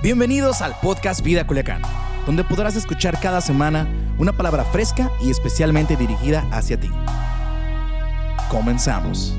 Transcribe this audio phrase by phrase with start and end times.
[0.00, 1.82] Bienvenidos al podcast Vida Culiacán,
[2.24, 6.88] donde podrás escuchar cada semana una palabra fresca y especialmente dirigida hacia ti.
[8.48, 9.32] Comenzamos.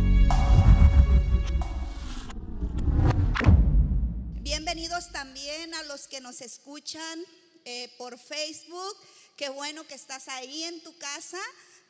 [4.42, 7.24] Bienvenidos también a los que nos escuchan
[7.64, 8.98] eh, por Facebook.
[9.38, 11.40] Qué bueno que estás ahí en tu casa.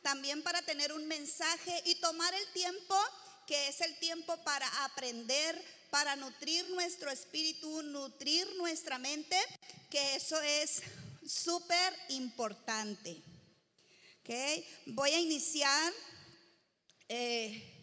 [0.02, 2.94] También para tener un mensaje y tomar el tiempo,
[3.48, 5.60] que es el tiempo para aprender,
[5.90, 9.36] para nutrir nuestro espíritu, nutrir nuestra mente,
[9.90, 10.82] que eso es
[11.26, 13.20] súper importante.
[14.22, 14.66] ¿Okay?
[14.86, 15.92] Voy a iniciar.
[17.08, 17.76] eh,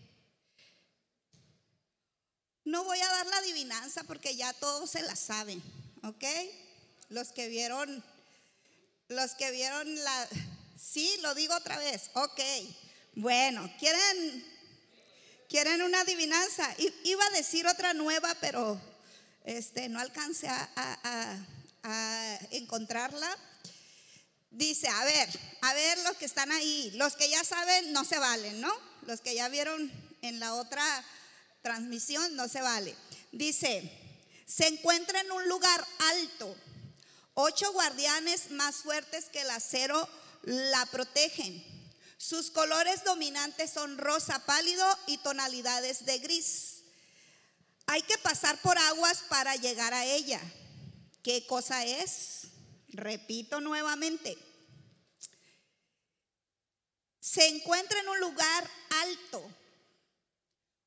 [2.67, 5.63] no voy a dar la adivinanza porque ya todos se la saben,
[6.03, 6.25] ¿ok?
[7.07, 8.03] Los que vieron,
[9.07, 10.27] los que vieron la,
[10.77, 12.41] sí, lo digo otra vez, ok.
[13.15, 14.56] Bueno, ¿quieren,
[15.47, 16.67] quieren una adivinanza?
[17.03, 18.79] Iba a decir otra nueva, pero
[19.43, 21.37] este, no alcancé a-
[21.83, 23.37] a encontrarla.
[24.49, 25.29] Dice, a ver,
[25.61, 28.73] a ver los que están ahí, los que ya saben no se valen, ¿no?
[29.03, 30.83] Los que ya vieron en la otra
[31.61, 32.95] transmisión no se vale.
[33.31, 33.89] Dice,
[34.45, 36.55] se encuentra en un lugar alto,
[37.35, 40.07] ocho guardianes más fuertes que el acero
[40.43, 41.63] la protegen.
[42.17, 46.83] Sus colores dominantes son rosa pálido y tonalidades de gris.
[47.85, 50.41] Hay que pasar por aguas para llegar a ella.
[51.23, 52.47] ¿Qué cosa es?
[52.89, 54.37] Repito nuevamente.
[57.19, 58.69] Se encuentra en un lugar
[59.01, 59.43] alto.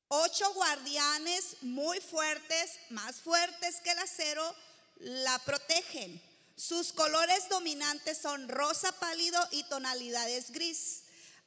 [0.09, 4.55] Ocho guardianes muy fuertes, más fuertes que el acero,
[4.97, 6.21] la protegen.
[6.57, 11.03] Sus colores dominantes son rosa pálido y tonalidades gris.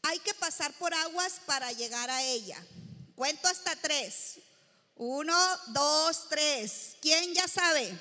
[0.06, 2.62] Hay que pasar por aguas para llegar a ella.
[3.14, 4.38] Cuento hasta tres.
[4.97, 5.34] Uno,
[5.69, 6.97] dos, tres.
[7.00, 7.98] ¿Quién ya sabe?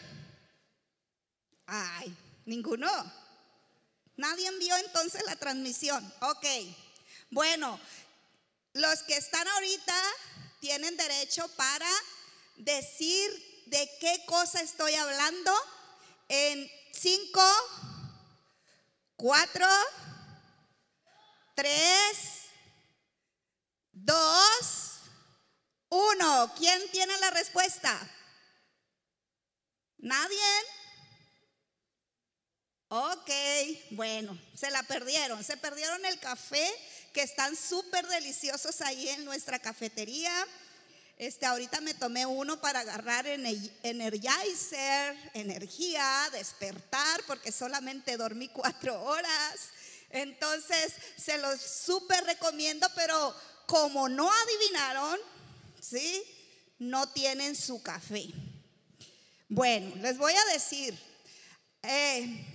[1.66, 2.14] Ay,
[2.46, 2.90] ninguno.
[4.18, 6.14] Nadie envió entonces la transmisión.
[6.20, 6.46] Ok.
[7.32, 7.80] Bueno,
[8.74, 9.96] los que están ahorita
[10.60, 11.90] tienen derecho para
[12.58, 15.54] decir de qué cosa estoy hablando
[16.28, 17.42] en cinco,
[19.16, 19.68] cuatro,
[21.54, 22.44] tres,
[23.92, 25.02] dos,
[25.90, 26.54] uno.
[26.58, 27.98] ¿Quién tiene la respuesta?
[29.98, 30.38] ¿Nadie?
[32.90, 33.30] Ok,
[33.92, 35.44] bueno, se la perdieron.
[35.44, 36.70] Se perdieron el café,
[37.14, 40.34] que están súper deliciosos ahí en nuestra cafetería.
[41.18, 49.02] Este, ahorita me tomé uno para agarrar ener- energizer, energía, despertar, porque solamente dormí cuatro
[49.04, 49.70] horas.
[50.14, 53.36] Entonces, se los súper recomiendo, pero
[53.66, 55.20] como no adivinaron,
[55.82, 56.24] ¿sí?
[56.78, 58.28] No tienen su café.
[59.50, 60.98] Bueno, les voy a decir,
[61.82, 62.46] eh,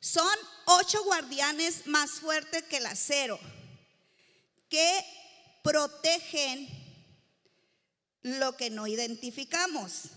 [0.00, 0.36] son
[0.66, 3.38] ocho guardianes más fuertes que el acero
[4.68, 5.04] que
[5.62, 6.68] protegen
[8.22, 10.10] lo que no identificamos.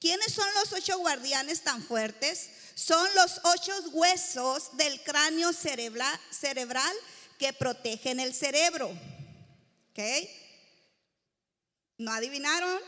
[0.00, 2.50] ¿Quiénes son los ocho guardianes tan fuertes?
[2.76, 6.94] Son los ocho huesos del cráneo cerebra- cerebral
[7.38, 8.88] que protegen el cerebro.
[9.90, 9.98] ¿Ok?
[11.96, 12.78] ¿No adivinaron?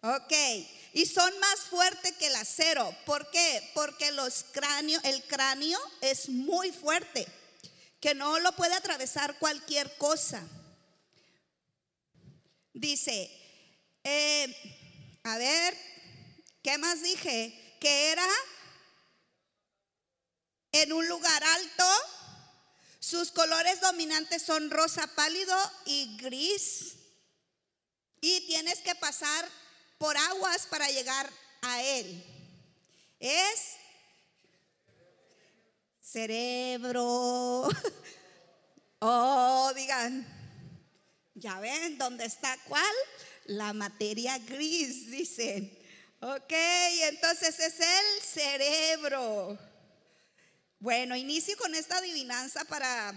[0.00, 0.32] Ok,
[0.92, 2.92] y son más fuertes que el acero.
[3.06, 3.70] ¿Por qué?
[3.74, 7.24] Porque los cráneo, el cráneo es muy fuerte,
[8.00, 10.42] que no lo puede atravesar cualquier cosa.
[12.72, 13.30] Dice,
[14.02, 15.76] eh, a ver,
[16.64, 17.61] ¿qué más dije?
[17.82, 18.28] Que era
[20.70, 21.84] en un lugar alto,
[23.00, 26.92] sus colores dominantes son rosa pálido y gris.
[28.20, 29.48] Y tienes que pasar
[29.98, 31.28] por aguas para llegar
[31.62, 32.24] a él.
[33.18, 33.74] Es
[36.00, 37.68] cerebro.
[39.04, 40.24] Oh, digan,
[41.34, 42.94] ya ven, ¿dónde está cuál?
[43.46, 45.81] La materia gris, dicen.
[46.24, 49.58] Ok, entonces es el cerebro.
[50.78, 53.12] Bueno, inicio con esta adivinanza para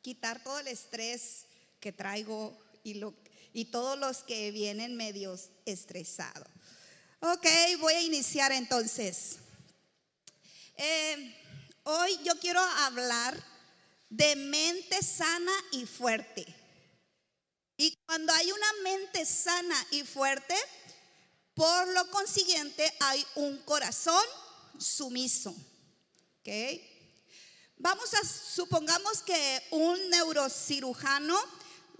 [0.00, 1.44] quitar todo el estrés
[1.78, 3.12] que traigo y, lo,
[3.52, 6.48] y todos los que vienen medios estresados.
[7.20, 7.46] Ok,
[7.80, 9.36] voy a iniciar entonces.
[10.78, 11.36] Eh,
[11.82, 13.38] hoy yo quiero hablar
[14.08, 16.46] de mente sana y fuerte.
[17.76, 20.54] Y cuando hay una mente sana y fuerte,
[21.56, 24.22] por lo consiguiente hay un corazón
[24.78, 25.50] sumiso.
[26.40, 26.48] ¿Ok?
[27.78, 31.36] Vamos a, supongamos que un neurocirujano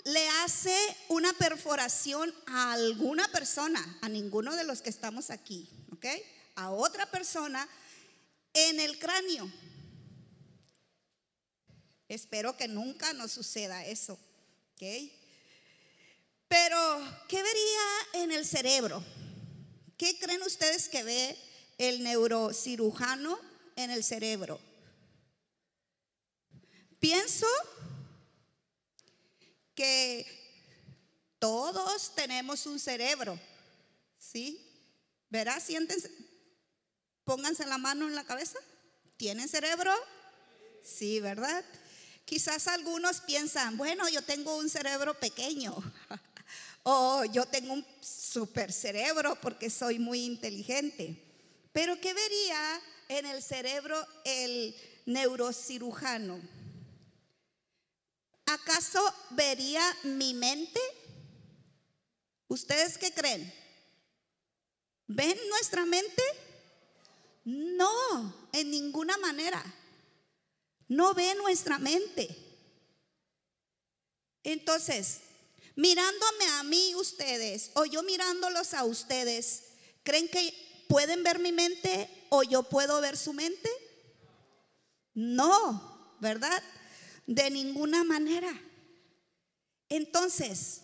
[0.05, 0.77] le hace
[1.09, 6.07] una perforación a alguna persona, a ninguno de los que estamos aquí, ¿ok?
[6.55, 7.67] A otra persona
[8.55, 9.51] en el cráneo.
[12.09, 14.15] Espero que nunca nos suceda eso,
[14.75, 15.11] ¿ok?
[16.49, 19.03] Pero, ¿qué vería en el cerebro?
[19.97, 21.37] ¿Qué creen ustedes que ve
[21.79, 23.39] el neurocirujano
[23.77, 24.61] en el cerebro?
[27.01, 27.47] Pienso
[29.75, 30.27] que
[31.39, 33.39] todos tenemos un cerebro,
[34.19, 34.61] ¿sí?
[35.31, 35.61] ¿Verá?
[35.61, 36.11] Siéntense,
[37.25, 38.59] pónganse la mano en la cabeza.
[39.17, 39.93] ¿Tienen cerebro?
[40.83, 41.65] Sí, ¿verdad?
[42.25, 45.75] Quizás algunos piensan, bueno, yo tengo un cerebro pequeño.
[46.89, 51.21] o yo tengo un super cerebro porque soy muy inteligente.
[51.73, 54.73] Pero ¿qué vería en el cerebro el
[55.05, 56.41] neurocirujano?
[58.47, 59.01] ¿Acaso
[59.31, 60.79] vería mi mente?
[62.47, 63.53] ¿Ustedes qué creen?
[65.09, 66.23] ¿Ven nuestra mente?
[67.45, 69.61] No, en ninguna manera.
[70.87, 72.29] No ve nuestra mente.
[74.45, 75.23] Entonces,
[75.77, 79.63] mirándome a mí ustedes o yo mirándolos a ustedes,
[80.03, 83.71] ¿creen que pueden ver mi mente o yo puedo ver su mente?
[85.15, 86.63] No, ¿verdad?
[87.27, 88.53] De ninguna manera.
[89.89, 90.81] Entonces,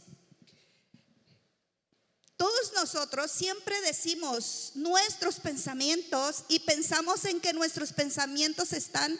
[2.37, 9.19] todos nosotros siempre decimos nuestros pensamientos y pensamos en que nuestros pensamientos están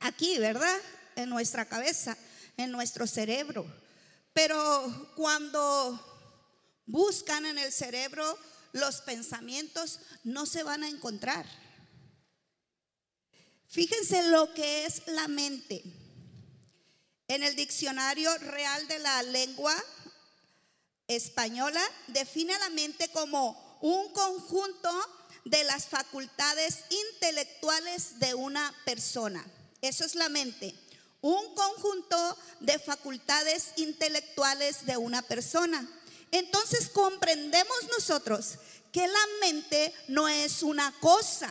[0.00, 0.78] aquí, ¿verdad?
[1.14, 2.16] En nuestra cabeza,
[2.56, 3.81] en nuestro cerebro.
[4.32, 6.00] Pero cuando
[6.86, 8.38] buscan en el cerebro
[8.72, 11.46] los pensamientos, no se van a encontrar.
[13.68, 15.82] Fíjense lo que es la mente.
[17.28, 19.74] En el diccionario real de la lengua
[21.08, 24.90] española define la mente como un conjunto
[25.44, 29.44] de las facultades intelectuales de una persona.
[29.80, 30.74] Eso es la mente.
[31.22, 35.88] Un conjunto de facultades intelectuales de una persona.
[36.30, 38.58] Entonces comprendemos nosotros
[38.92, 41.50] que la mente no es una cosa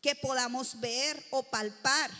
[0.00, 2.10] que podamos ver o palpar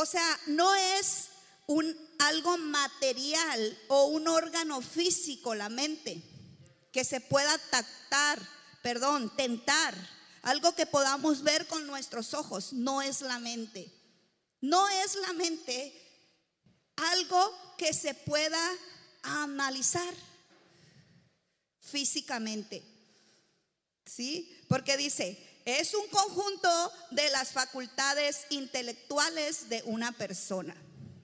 [0.00, 1.30] o sea, no es
[1.66, 6.22] un, algo material o un órgano físico la mente
[6.92, 8.38] que se pueda tactar,
[8.80, 9.92] perdón, tentar,
[10.42, 13.92] algo que podamos ver con nuestros ojos, no es la mente.
[14.60, 15.92] No es la mente
[16.96, 18.60] algo que se pueda
[19.22, 20.12] analizar
[21.80, 22.82] físicamente.
[24.04, 24.64] ¿Sí?
[24.68, 30.74] Porque dice, es un conjunto de las facultades intelectuales de una persona.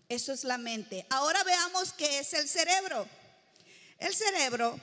[0.09, 1.07] Eso es la mente.
[1.11, 3.09] Ahora veamos qué es el cerebro.
[3.99, 4.79] El cerebro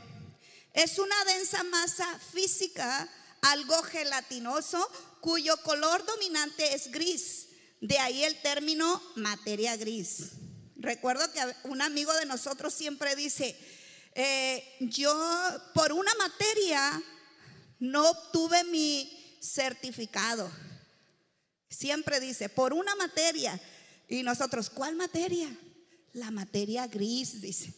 [0.74, 3.07] es una densa masa física,
[3.42, 4.89] algo gelatinoso,
[5.19, 7.47] cuyo color dominante es gris.
[7.81, 10.33] De ahí el término materia gris.
[10.78, 13.57] Recuerdo que un amigo de nosotros siempre dice,
[14.13, 15.13] eh, yo
[15.74, 17.01] por una materia
[17.80, 20.51] no obtuve mi certificado.
[21.69, 23.60] Siempre dice, por una materia.
[24.07, 25.50] Y nosotros, ¿cuál materia?
[26.13, 27.74] La materia gris, dice.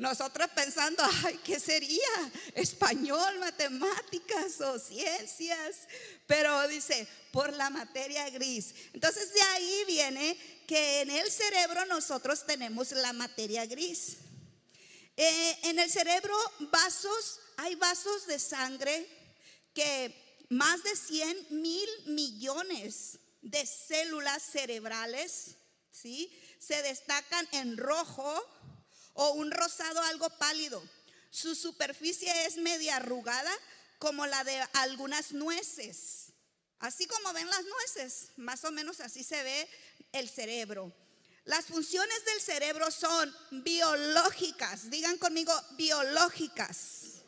[0.00, 2.32] Nosotros pensando, ay, ¿qué sería?
[2.54, 5.76] Español, matemáticas o ciencias.
[6.26, 8.74] Pero dice, por la materia gris.
[8.94, 14.16] Entonces de ahí viene que en el cerebro nosotros tenemos la materia gris.
[15.18, 19.06] Eh, en el cerebro vasos, hay vasos de sangre
[19.74, 25.56] que más de 100 mil millones de células cerebrales,
[25.90, 26.32] ¿sí?
[26.58, 28.42] Se destacan en rojo
[29.22, 30.82] o un rosado algo pálido.
[31.30, 33.52] Su superficie es media arrugada
[33.98, 36.32] como la de algunas nueces.
[36.78, 39.68] Así como ven las nueces, más o menos así se ve
[40.12, 40.90] el cerebro.
[41.44, 47.20] Las funciones del cerebro son biológicas, digan conmigo, biológicas.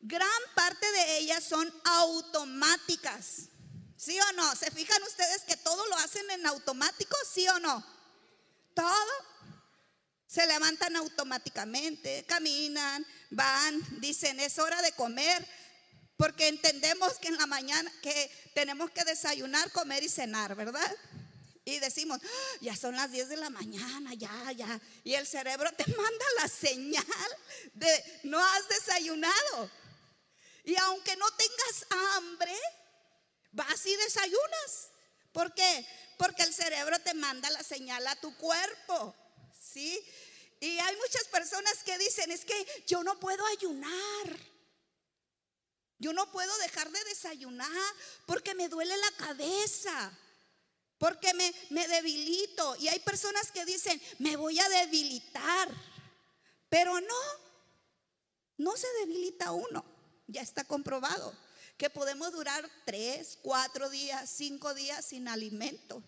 [0.00, 3.50] Gran parte de ellas son automáticas.
[3.98, 4.56] ¿Sí o no?
[4.56, 7.14] ¿Se fijan ustedes que todo lo hacen en automático?
[7.30, 7.84] ¿Sí o no?
[8.72, 9.29] Todo.
[10.30, 15.44] Se levantan automáticamente, caminan, van, dicen, es hora de comer,
[16.16, 20.96] porque entendemos que en la mañana que tenemos que desayunar, comer y cenar, ¿verdad?
[21.64, 24.80] Y decimos, ah, ya son las 10 de la mañana, ya, ya.
[25.02, 27.04] Y el cerebro te manda la señal
[27.74, 29.70] de no has desayunado.
[30.62, 32.54] Y aunque no tengas hambre,
[33.50, 34.90] vas y desayunas.
[35.32, 35.86] ¿Por qué?
[36.18, 39.16] Porque el cerebro te manda la señal a tu cuerpo,
[39.72, 40.04] ¿sí?
[40.60, 44.38] Y hay muchas personas que dicen, es que yo no puedo ayunar.
[45.98, 47.94] Yo no puedo dejar de desayunar
[48.26, 50.18] porque me duele la cabeza,
[50.98, 52.76] porque me, me debilito.
[52.76, 55.68] Y hay personas que dicen, me voy a debilitar.
[56.68, 57.22] Pero no,
[58.58, 59.84] no se debilita uno.
[60.26, 61.34] Ya está comprobado
[61.76, 66.02] que podemos durar tres, cuatro días, cinco días sin alimento.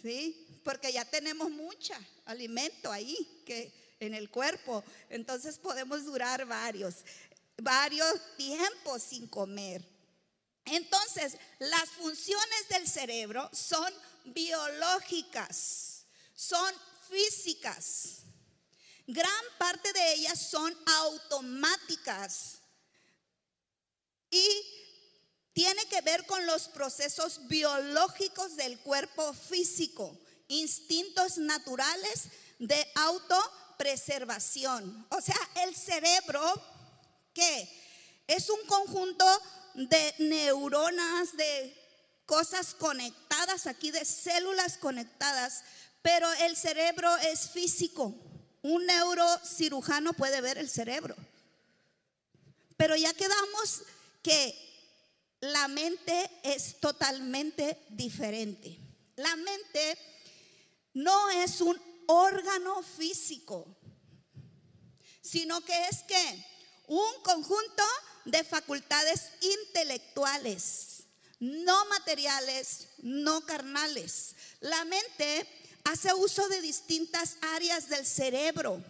[0.00, 0.53] ¿Sí?
[0.64, 4.82] Porque ya tenemos mucha alimento ahí que en el cuerpo.
[5.10, 6.96] Entonces podemos durar varios,
[7.58, 9.84] varios tiempos sin comer.
[10.64, 13.92] Entonces, las funciones del cerebro son
[14.24, 16.74] biológicas, son
[17.10, 18.20] físicas.
[19.06, 22.58] Gran parte de ellas son automáticas
[24.30, 24.48] y
[25.52, 30.18] tiene que ver con los procesos biológicos del cuerpo físico,
[30.48, 32.24] instintos naturales
[32.58, 35.06] de autopreservación.
[35.10, 36.40] O sea, el cerebro,
[37.32, 37.68] que
[38.26, 39.24] es un conjunto
[39.74, 41.74] de neuronas, de
[42.26, 45.64] cosas conectadas aquí, de células conectadas,
[46.02, 48.14] pero el cerebro es físico.
[48.62, 51.14] Un neurocirujano puede ver el cerebro.
[52.76, 53.82] Pero ya quedamos
[54.22, 54.56] que
[55.40, 58.78] la mente es totalmente diferente.
[59.16, 59.98] La mente
[60.94, 63.66] no es un órgano físico,
[65.20, 66.46] sino que es que
[66.86, 67.82] un conjunto
[68.24, 71.04] de facultades intelectuales,
[71.40, 74.34] no materiales, no carnales.
[74.60, 75.46] La mente
[75.84, 78.82] hace uso de distintas áreas del cerebro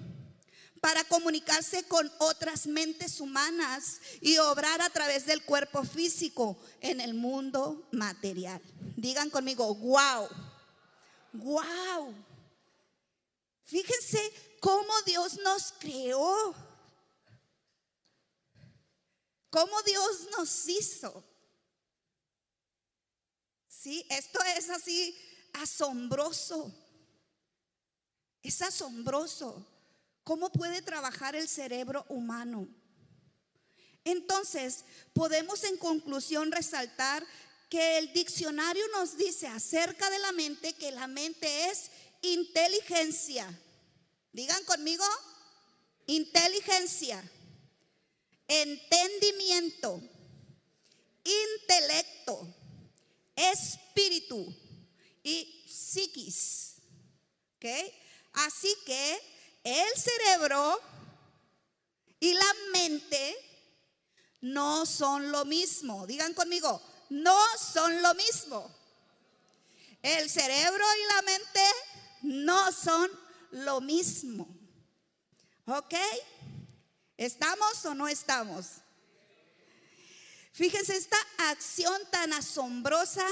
[0.81, 7.15] para comunicarse con otras mentes humanas y obrar a través del cuerpo físico en el
[7.15, 8.61] mundo material.
[8.97, 10.29] Digan conmigo, wow,
[11.35, 12.15] wow.
[13.65, 16.55] Fíjense cómo Dios nos creó,
[19.51, 21.25] cómo Dios nos hizo.
[23.69, 25.17] Sí, esto es así
[25.53, 26.73] asombroso.
[28.43, 29.67] Es asombroso.
[30.23, 32.67] ¿Cómo puede trabajar el cerebro humano?
[34.05, 37.27] Entonces, podemos en conclusión resaltar
[37.75, 41.91] que el diccionario nos dice acerca de la mente que la mente es
[42.23, 43.53] inteligencia.
[44.31, 45.05] Digan conmigo,
[46.07, 47.21] inteligencia,
[48.47, 50.01] entendimiento,
[51.25, 52.47] intelecto,
[53.35, 54.55] espíritu
[55.25, 56.75] y psiquis.
[57.57, 57.67] ¿Ok?
[58.35, 59.21] Así que
[59.65, 60.81] el cerebro
[62.21, 63.37] y la mente
[64.43, 66.07] no son lo mismo.
[66.07, 66.81] Digan conmigo,
[67.11, 68.75] no son lo mismo.
[70.03, 71.61] El cerebro y la mente
[72.23, 73.11] no son
[73.53, 74.47] lo mismo.
[75.67, 75.95] ¿Ok?
[77.17, 78.67] ¿Estamos o no estamos?
[80.53, 81.17] Fíjense, esta
[81.51, 83.27] acción tan asombrosa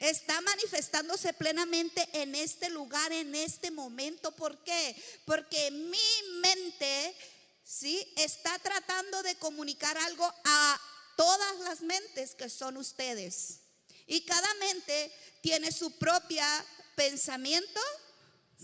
[0.00, 4.32] está manifestándose plenamente en este lugar, en este momento.
[4.32, 4.96] ¿Por qué?
[5.24, 7.16] Porque mi mente,
[7.64, 8.06] ¿sí?
[8.16, 10.80] Está tratando de comunicar algo a
[11.16, 13.60] todas las mentes que son ustedes.
[14.06, 16.46] Y cada mente tiene su propia
[16.94, 17.80] pensamiento,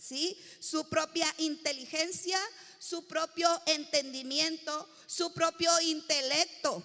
[0.00, 0.38] ¿sí?
[0.60, 2.38] Su propia inteligencia,
[2.78, 6.82] su propio entendimiento, su propio intelecto.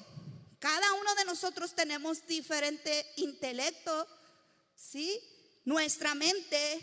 [0.60, 4.08] Cada uno de nosotros tenemos diferente intelecto,
[4.75, 5.20] ¿sí?
[5.65, 6.82] Nuestra mente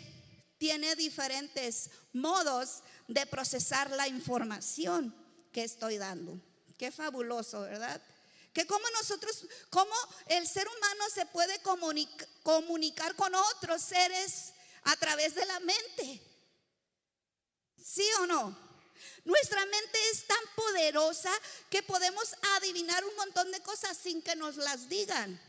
[0.57, 5.15] tiene diferentes modos de procesar la información
[5.51, 6.39] que estoy dando.
[6.77, 8.01] Qué fabuloso, ¿verdad?
[8.53, 9.93] Que como nosotros, cómo
[10.27, 11.61] el ser humano se puede
[12.43, 14.53] comunicar con otros seres
[14.83, 16.21] a través de la mente.
[17.83, 18.71] ¿Sí o no?
[19.23, 21.31] Nuestra mente es tan poderosa
[21.69, 25.39] que podemos adivinar un montón de cosas sin que nos las digan.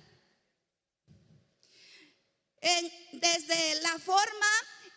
[3.12, 4.46] desde la forma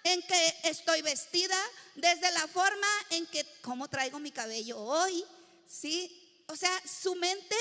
[0.04, 1.58] en que estoy vestida,
[1.96, 5.26] desde la forma en que, cómo traigo mi cabello hoy,
[5.68, 6.44] ¿sí?
[6.48, 7.56] O sea, su mente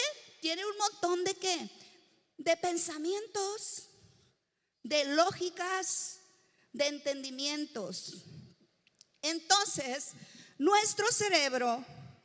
[0.45, 1.71] tiene un montón de qué?
[2.37, 3.89] De pensamientos,
[4.83, 6.19] de lógicas,
[6.71, 8.17] de entendimientos.
[9.23, 10.11] Entonces,
[10.59, 11.83] nuestro cerebro,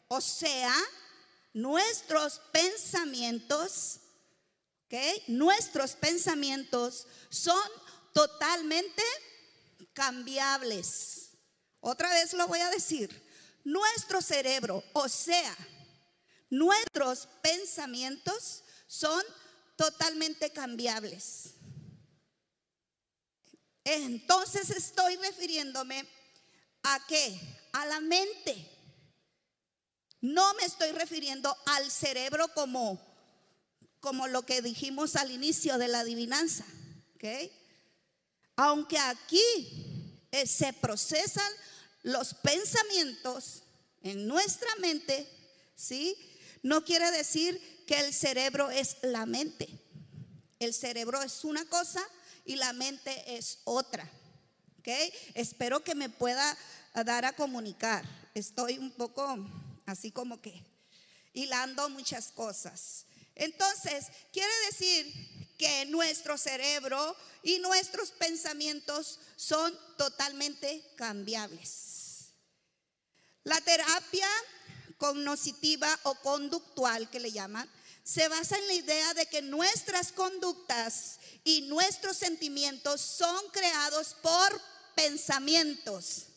[0.09, 0.75] o sea,
[1.53, 4.01] nuestros pensamientos,
[4.87, 4.95] ¿ok?
[5.27, 7.71] Nuestros pensamientos son
[8.13, 9.01] totalmente
[9.93, 11.29] cambiables.
[11.79, 13.09] Otra vez lo voy a decir.
[13.63, 15.55] Nuestro cerebro, o sea,
[16.49, 19.23] nuestros pensamientos son
[19.75, 21.55] totalmente cambiables.
[23.85, 26.07] entonces estoy refiriéndome
[26.83, 27.39] a qué?
[27.73, 28.69] A la mente.
[30.21, 32.99] No me estoy refiriendo al cerebro como,
[33.99, 36.65] como lo que dijimos al inicio de la adivinanza.
[38.55, 41.51] Aunque aquí eh, se procesan
[42.03, 43.63] los pensamientos
[44.01, 45.27] en nuestra mente,
[45.75, 46.15] ¿sí?
[46.61, 49.67] No quiere decir que el cerebro es la mente.
[50.59, 52.01] El cerebro es una cosa
[52.45, 54.09] y la mente es otra.
[54.79, 54.87] ¿Ok?
[55.33, 56.57] Espero que me pueda
[57.05, 58.03] dar a comunicar.
[58.33, 59.37] Estoy un poco
[59.85, 60.63] así como que
[61.33, 63.05] hilando muchas cosas.
[63.35, 72.33] Entonces, quiere decir que nuestro cerebro y nuestros pensamientos son totalmente cambiables.
[73.43, 74.27] La terapia
[74.99, 77.67] cognitiva o conductual que le llaman,
[78.03, 84.61] se basa en la idea de que nuestras conductas y nuestros sentimientos son creados por
[84.95, 86.27] pensamientos.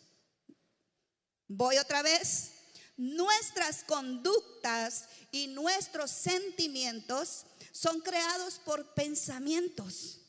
[1.48, 2.52] Voy otra vez.
[2.96, 10.20] Nuestras conductas y nuestros sentimientos son creados por pensamientos,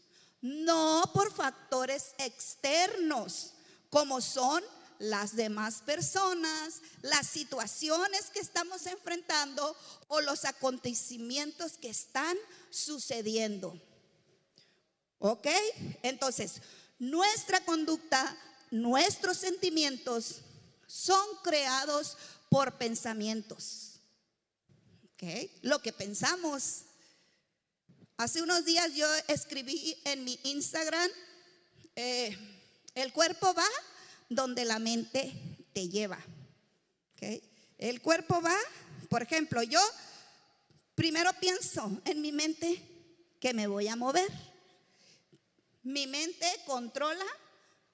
[0.41, 3.51] no por factores externos,
[3.89, 4.63] como son
[5.03, 9.75] las demás personas, las situaciones que estamos enfrentando
[10.07, 12.37] o los acontecimientos que están
[12.69, 13.77] sucediendo.
[15.19, 15.47] ¿Ok?
[16.03, 16.61] Entonces,
[16.99, 18.37] nuestra conducta,
[18.71, 20.37] nuestros sentimientos
[20.87, 22.17] son creados
[22.49, 23.99] por pensamientos.
[25.13, 25.51] ¿Ok?
[25.63, 26.83] Lo que pensamos.
[28.15, 31.09] Hace unos días yo escribí en mi Instagram,
[31.97, 32.37] eh,
[32.95, 33.67] el cuerpo va
[34.29, 35.33] donde la mente
[35.73, 36.19] te lleva.
[37.77, 38.57] El cuerpo va,
[39.09, 39.79] por ejemplo, yo
[40.95, 42.81] primero pienso en mi mente
[43.39, 44.29] que me voy a mover.
[45.83, 47.25] Mi mente controla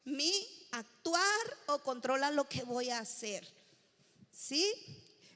[0.05, 0.31] mi
[0.71, 3.47] actuar o controla lo que voy a hacer.
[4.31, 4.65] ¿Sí?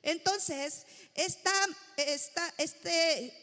[0.02, 1.52] Entonces, esta,
[1.98, 3.34] esta este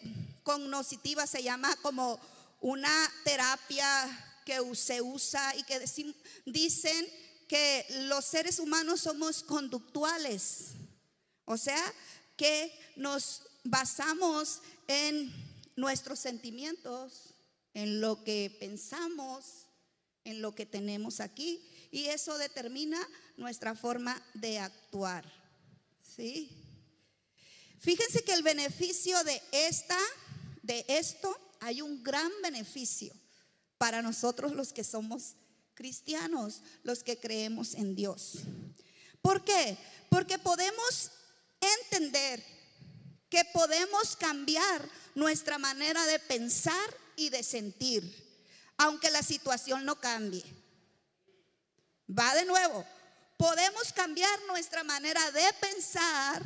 [1.27, 2.21] se llama como
[2.61, 5.85] una terapia que se usa y que
[6.45, 7.07] dicen
[7.51, 10.69] que los seres humanos somos conductuales,
[11.45, 11.83] o sea,
[12.37, 15.35] que nos basamos en
[15.75, 17.35] nuestros sentimientos,
[17.75, 19.67] en lo que pensamos,
[20.23, 21.61] en lo que tenemos aquí,
[21.91, 23.05] y eso determina
[23.37, 25.25] nuestra forma de actuar.
[26.05, 26.57] ¿Sí?
[27.81, 29.99] Fíjense que el beneficio de esta,
[30.63, 33.13] de esto, hay un gran beneficio
[33.77, 35.35] para nosotros los que somos
[35.81, 38.41] cristianos, los que creemos en Dios.
[39.23, 39.79] ¿Por qué?
[40.11, 41.11] Porque podemos
[41.59, 42.45] entender
[43.31, 48.05] que podemos cambiar nuestra manera de pensar y de sentir,
[48.77, 50.45] aunque la situación no cambie.
[52.07, 52.85] Va de nuevo,
[53.39, 56.43] podemos cambiar nuestra manera de pensar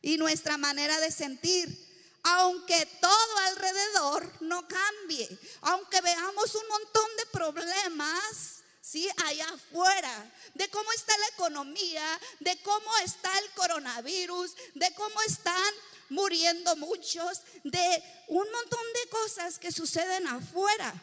[0.00, 1.85] y nuestra manera de sentir,
[2.28, 5.28] aunque todo alrededor no cambie,
[5.60, 9.08] aunque veamos un montón de problemas, ¿sí?
[9.26, 15.72] Allá afuera, de cómo está la economía, de cómo está el coronavirus, de cómo están
[16.08, 21.00] muriendo muchos, de un montón de cosas que suceden afuera,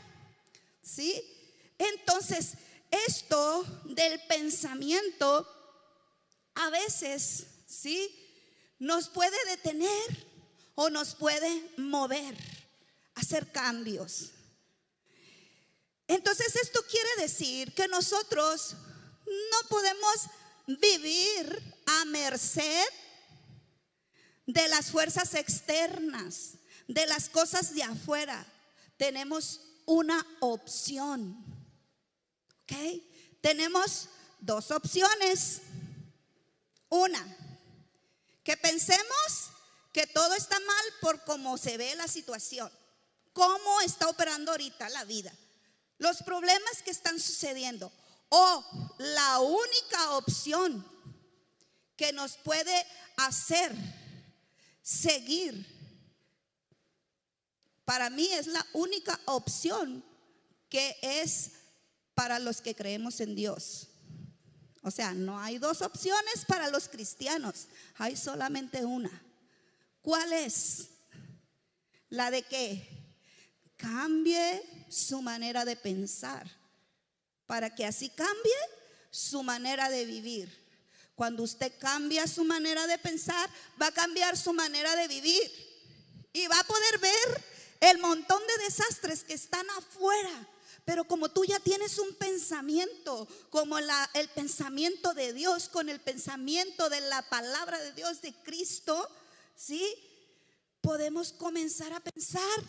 [0.81, 1.23] ¿sí?
[1.77, 2.55] Entonces,
[2.91, 5.47] esto del pensamiento
[6.55, 8.13] a veces, ¿sí?
[8.77, 10.32] Nos puede detener
[10.75, 12.35] o nos puede mover,
[13.15, 14.31] hacer cambios.
[16.07, 18.75] Entonces esto quiere decir que nosotros
[19.25, 20.29] no podemos
[20.67, 22.85] vivir a merced
[24.45, 26.55] de las fuerzas externas,
[26.87, 28.45] de las cosas de afuera.
[28.97, 31.43] Tenemos una opción.
[32.63, 33.01] ¿Ok?
[33.41, 34.09] Tenemos
[34.39, 35.61] dos opciones.
[36.89, 37.25] Una,
[38.43, 39.52] que pensemos
[39.93, 42.69] que todo está mal por cómo se ve la situación,
[43.31, 45.31] cómo está operando ahorita la vida,
[45.99, 47.91] los problemas que están sucediendo.
[48.35, 48.65] O
[48.97, 50.83] la única opción
[51.95, 53.71] que nos puede hacer
[54.81, 55.71] seguir,
[57.85, 60.03] para mí es la única opción
[60.67, 61.51] que es
[62.15, 63.89] para los que creemos en Dios.
[64.81, 69.23] O sea, no hay dos opciones para los cristianos, hay solamente una.
[70.03, 70.89] ¿Cuál es?
[72.09, 72.87] La de que
[73.77, 76.45] cambie su manera de pensar,
[77.47, 78.53] para que así cambie
[79.09, 80.61] su manera de vivir.
[81.15, 83.49] Cuando usted cambia su manera de pensar,
[83.81, 85.41] va a cambiar su manera de vivir
[86.33, 87.43] y va a poder ver
[87.79, 90.49] el montón de desastres que están afuera,
[90.85, 96.89] Pero como tú ya tienes un pensamiento, como el pensamiento de Dios, con el pensamiento
[96.89, 99.09] de la palabra de Dios de Cristo,
[99.55, 99.95] ¿sí?
[100.81, 102.63] Podemos comenzar a pensar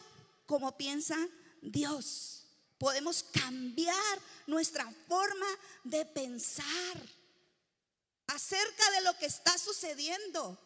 [0.47, 1.17] como piensa
[1.61, 2.47] Dios.
[2.79, 5.47] Podemos cambiar nuestra forma
[5.85, 6.97] de pensar
[8.27, 10.59] acerca de lo que está sucediendo.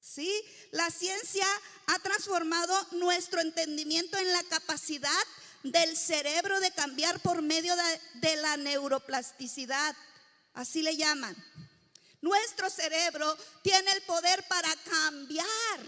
[0.00, 0.30] ¿Sí?
[0.72, 1.46] La ciencia
[1.86, 5.24] ha transformado nuestro entendimiento en la capacidad
[5.62, 9.96] del cerebro de cambiar por medio de, de, la neuroplasticidad.
[10.54, 11.36] Así le llaman.
[12.22, 15.80] Nuestro cerebro tiene el poder para cambiar.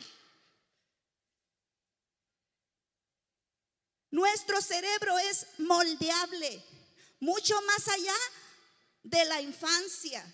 [4.10, 6.64] Nuestro cerebro es moldeable,
[7.20, 8.16] mucho más allá
[9.04, 10.24] de la infancia.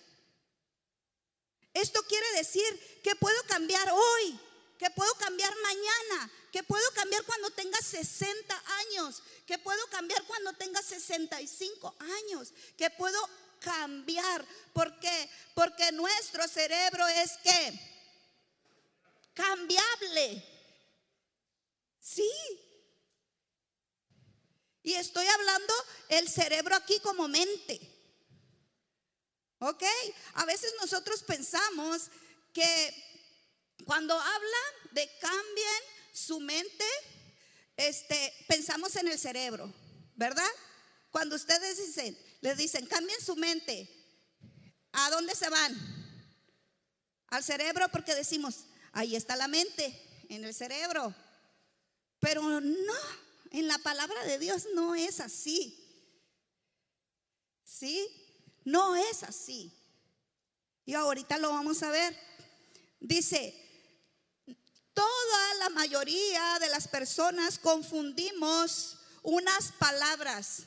[1.74, 4.40] Esto quiere decir que puedo cambiar hoy,
[4.78, 10.54] que puedo cambiar mañana, que puedo cambiar cuando tenga 60 años, que puedo cambiar cuando
[10.54, 13.18] tenga 65 años, que puedo
[13.61, 14.44] cambiar.
[14.73, 15.31] ¿Por qué?
[15.55, 17.90] Porque nuestro cerebro es que
[19.35, 20.44] cambiable.
[22.01, 22.31] Sí.
[24.83, 25.75] Y estoy hablando
[26.09, 27.81] el cerebro aquí como mente.
[29.59, 29.85] ¿Ok?
[30.35, 32.11] A veces nosotros pensamos
[32.53, 33.11] que
[33.85, 34.59] cuando habla
[34.92, 36.87] de cambien su mente,
[37.77, 39.73] este, pensamos en el cerebro,
[40.16, 40.51] ¿verdad?
[41.11, 43.88] Cuando ustedes dicen, les dicen, cambien su mente,
[44.92, 45.76] ¿a dónde se van?
[47.29, 51.14] Al cerebro porque decimos, ahí está la mente, en el cerebro.
[52.18, 52.94] Pero no,
[53.50, 55.76] en la palabra de Dios no es así.
[57.64, 58.09] ¿Sí?
[58.64, 59.72] No es así.
[60.85, 62.16] Y ahorita lo vamos a ver.
[63.00, 63.55] Dice,
[64.92, 70.64] toda la mayoría de las personas confundimos unas palabras,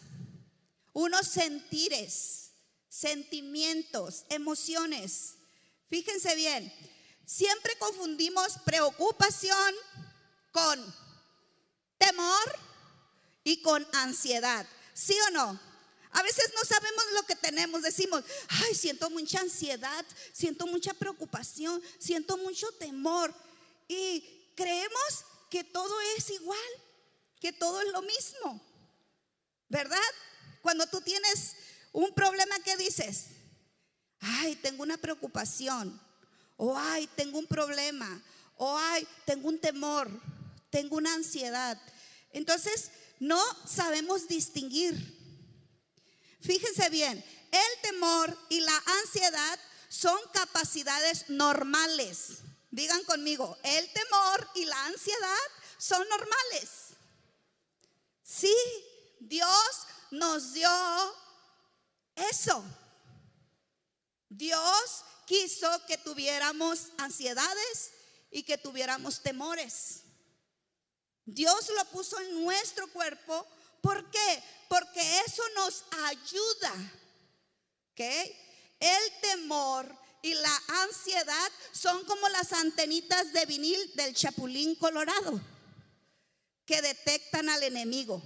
[0.94, 2.52] unos sentires,
[2.88, 5.36] sentimientos, emociones.
[5.90, 6.72] Fíjense bien,
[7.26, 9.76] siempre confundimos preocupación
[10.52, 10.96] con
[11.98, 12.60] temor
[13.44, 14.68] y con ansiedad.
[14.94, 15.60] ¿Sí o no?
[16.12, 21.82] A veces no sabemos lo que tenemos, decimos, ay, siento mucha ansiedad, siento mucha preocupación,
[21.98, 23.34] siento mucho temor.
[23.88, 26.60] Y creemos que todo es igual,
[27.40, 28.62] que todo es lo mismo,
[29.70, 30.00] ¿verdad?
[30.64, 31.56] Cuando tú tienes
[31.92, 33.28] un problema, ¿qué dices?
[34.20, 36.02] Ay, tengo una preocupación,
[36.58, 38.20] o ay, tengo un problema,
[38.58, 40.10] o ay, tengo un temor,
[40.72, 41.80] tengo una ansiedad.
[42.32, 45.22] Entonces, no sabemos distinguir
[46.44, 52.40] Fíjense bien, el temor y la ansiedad son capacidades normales.
[52.70, 55.38] Digan conmigo, el temor y la ansiedad
[55.78, 56.70] son normales.
[58.24, 58.54] Sí,
[59.22, 60.70] Dios nos dio
[62.16, 62.64] eso.
[64.30, 67.92] Dios quiso que tuviéramos ansiedades
[68.32, 70.02] y que tuviéramos temores.
[71.26, 73.48] Dios lo puso en nuestro cuerpo
[73.84, 74.44] ¿Por qué?
[74.70, 76.74] Porque eso nos ayuda.
[77.92, 78.00] ¿Ok?
[78.80, 85.40] El temor y la ansiedad son como las antenitas de vinil del chapulín colorado
[86.66, 88.24] que detectan al enemigo.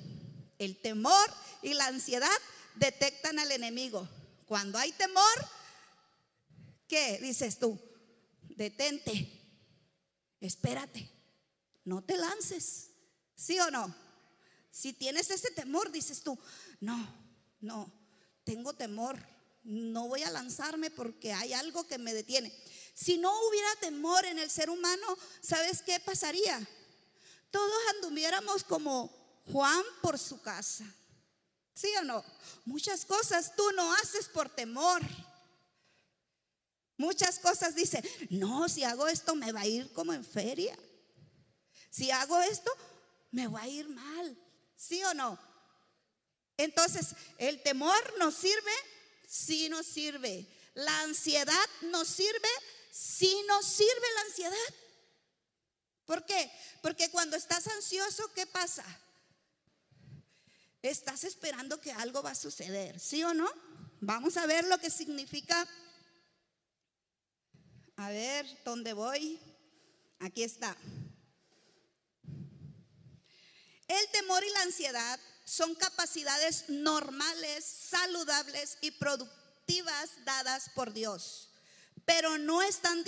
[0.58, 1.30] El temor
[1.62, 2.38] y la ansiedad
[2.76, 4.08] detectan al enemigo.
[4.46, 5.24] Cuando hay temor,
[6.88, 7.80] ¿qué dices tú?
[8.50, 9.30] Detente,
[10.40, 11.10] espérate,
[11.84, 12.92] no te lances.
[13.36, 13.94] ¿Sí o no?
[14.72, 16.38] Si tienes ese temor, dices tú,
[16.80, 16.98] no,
[17.62, 17.92] no,
[18.44, 19.18] tengo temor,
[19.64, 22.54] no voy a lanzarme porque hay algo que me detiene.
[22.94, 26.68] Si no hubiera temor en el ser humano, ¿sabes qué pasaría?
[27.52, 29.17] Todos anduviéramos como
[29.52, 30.86] Juan por su casa.
[31.74, 32.24] ¿Sí o no?
[32.66, 35.02] Muchas cosas tú no haces por temor.
[36.98, 40.78] Muchas cosas dicen, no, si hago esto me va a ir como en feria.
[41.92, 42.72] Si hago esto,
[43.32, 44.38] me va a ir mal.
[44.76, 45.40] ¿Sí o no?
[46.58, 48.72] Entonces, ¿el temor nos sirve?
[49.28, 50.48] Sí nos sirve.
[50.74, 52.50] ¿La ansiedad nos sirve?
[52.92, 54.76] Sí nos sirve la ansiedad.
[56.06, 56.52] ¿Por qué?
[56.82, 58.84] Porque cuando estás ansioso, ¿qué pasa?
[60.82, 63.50] Estás esperando que algo va a suceder, ¿sí o no?
[64.00, 65.68] Vamos a ver lo que significa.
[67.96, 69.40] A ver, ¿dónde voy?
[70.20, 70.76] Aquí está.
[73.88, 81.50] El temor y la ansiedad son capacidades normales, saludables y productivas dadas por Dios,
[82.06, 83.04] pero no están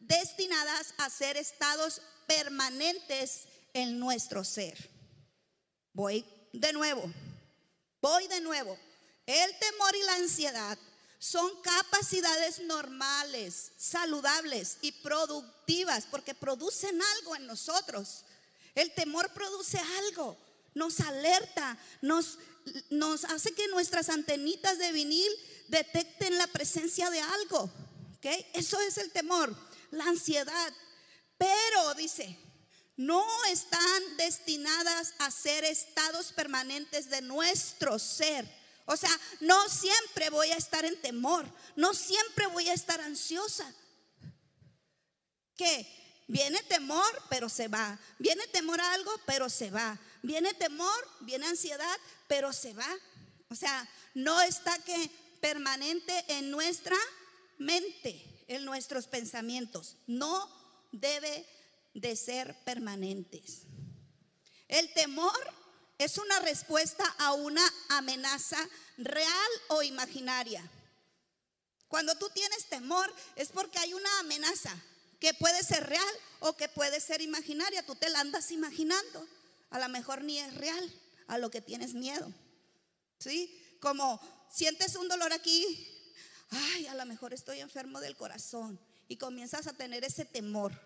[0.00, 4.90] destinadas a ser estados permanentes en nuestro ser.
[5.92, 7.10] Voy de nuevo,
[8.00, 8.78] voy de nuevo.
[9.26, 10.78] El temor y la ansiedad
[11.18, 18.24] son capacidades normales, saludables y productivas porque producen algo en nosotros.
[18.74, 20.36] El temor produce algo,
[20.74, 22.38] nos alerta, nos,
[23.24, 25.30] hace que nuestras antenitas de vinil
[25.68, 27.70] detecten la presencia de algo.
[28.52, 29.54] Eso es el temor,
[29.90, 30.72] la ansiedad.
[31.36, 32.38] Pero, dice,
[32.98, 38.44] no están destinadas a ser estados permanentes de nuestro ser.
[38.86, 43.72] O sea, no siempre voy a estar en temor, no siempre voy a estar ansiosa.
[45.56, 45.86] ¿Qué?
[46.26, 47.98] Viene temor, pero se va.
[48.18, 49.96] Viene temor a algo, pero se va.
[50.22, 52.88] Viene temor, viene ansiedad, pero se va.
[53.48, 56.96] O sea, no está que permanente en nuestra
[57.58, 59.96] mente, en nuestros pensamientos.
[60.08, 60.50] No
[60.90, 61.46] debe
[62.00, 63.62] de ser permanentes.
[64.68, 65.38] El temor
[65.98, 68.58] es una respuesta a una amenaza
[68.98, 70.62] real o imaginaria.
[71.88, 74.74] Cuando tú tienes temor es porque hay una amenaza
[75.18, 77.84] que puede ser real o que puede ser imaginaria.
[77.84, 79.26] Tú te la andas imaginando.
[79.70, 80.92] A lo mejor ni es real
[81.26, 82.32] a lo que tienes miedo.
[83.18, 83.54] ¿Sí?
[83.80, 85.88] Como sientes un dolor aquí,
[86.50, 90.78] ay, a lo mejor estoy enfermo del corazón y comienzas a tener ese temor,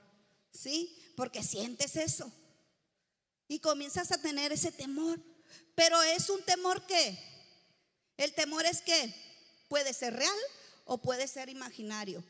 [0.53, 0.97] ¿sí?
[1.17, 2.33] Porque sientes eso.
[3.49, 5.21] Y comienzas a tener ese temor.
[5.75, 7.19] Pero es un temor que,
[8.17, 9.15] el temor es que
[9.69, 10.38] puede ser real
[10.85, 12.23] o puede ser imaginario.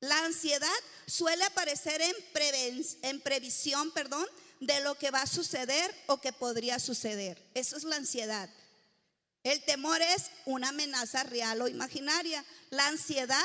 [0.00, 0.68] La ansiedad
[1.06, 2.14] suele aparecer en,
[3.02, 4.26] en previsión, perdón,
[4.60, 7.42] de lo que va a suceder o que podría suceder.
[7.54, 8.48] Eso es la ansiedad.
[9.42, 12.44] El temor es una amenaza real o imaginaria.
[12.70, 13.42] La ansiedad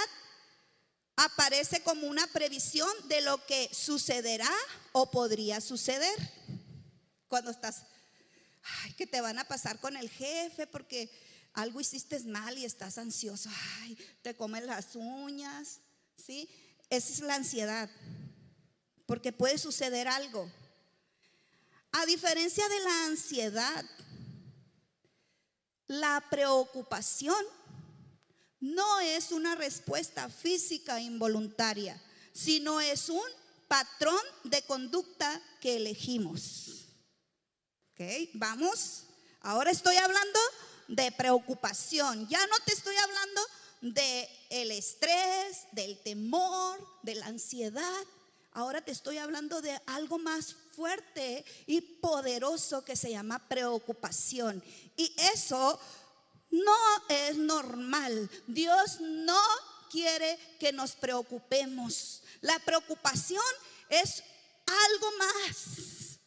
[1.15, 4.51] aparece como una previsión de lo que sucederá
[4.91, 6.17] o podría suceder.
[7.27, 7.83] Cuando estás,
[8.83, 11.11] ay, que te van a pasar con el jefe porque
[11.53, 13.49] algo hiciste mal y estás ansioso,
[13.81, 15.79] ay, te comen las uñas,
[16.15, 16.49] ¿sí?
[16.89, 17.89] Esa es la ansiedad,
[19.05, 20.51] porque puede suceder algo.
[21.91, 23.85] A diferencia de la ansiedad,
[25.87, 27.43] la preocupación
[28.63, 33.21] no es una respuesta física involuntaria, sino es un
[33.67, 36.85] patrón de conducta que elegimos.
[37.91, 38.29] ¿Ok?
[38.35, 39.03] Vamos.
[39.41, 40.39] Ahora estoy hablando
[40.87, 42.25] de preocupación.
[42.29, 43.41] Ya no te estoy hablando
[43.81, 48.03] de el estrés, del temor, de la ansiedad.
[48.53, 54.63] Ahora te estoy hablando de algo más fuerte y poderoso que se llama preocupación.
[54.95, 55.77] Y eso
[56.53, 56.77] no
[57.09, 58.29] es normal.
[58.45, 59.41] Dios no
[59.89, 62.21] quiere que nos preocupemos.
[62.41, 63.43] La preocupación
[63.89, 64.23] es
[64.65, 66.19] algo más.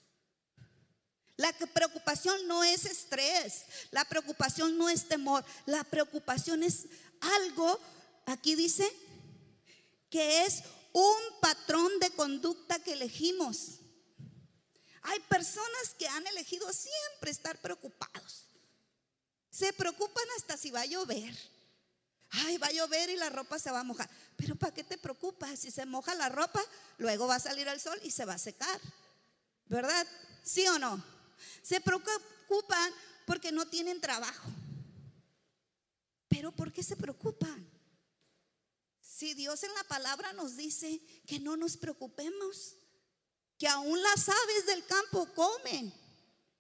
[1.37, 6.87] La preocupación no es estrés, la preocupación no es temor, la preocupación es
[7.21, 7.79] algo,
[8.25, 8.91] aquí dice,
[10.09, 10.63] que es
[10.95, 13.81] un patrón de conducta que elegimos.
[15.03, 18.46] Hay personas que han elegido siempre estar preocupados.
[19.57, 21.35] Se preocupan hasta si va a llover.
[22.29, 24.11] Ay, va a llover y la ropa se va a mojar.
[24.37, 25.59] Pero ¿para qué te preocupas?
[25.59, 26.63] Si se moja la ropa,
[26.99, 28.79] luego va a salir el sol y se va a secar.
[29.65, 30.07] ¿Verdad?
[30.43, 31.03] ¿Sí o no?
[31.63, 32.93] Se preocupan
[33.25, 34.51] porque no tienen trabajo.
[36.29, 37.67] Pero ¿por qué se preocupan?
[39.01, 42.75] Si Dios en la palabra nos dice que no nos preocupemos,
[43.57, 45.95] que aún las aves del campo comen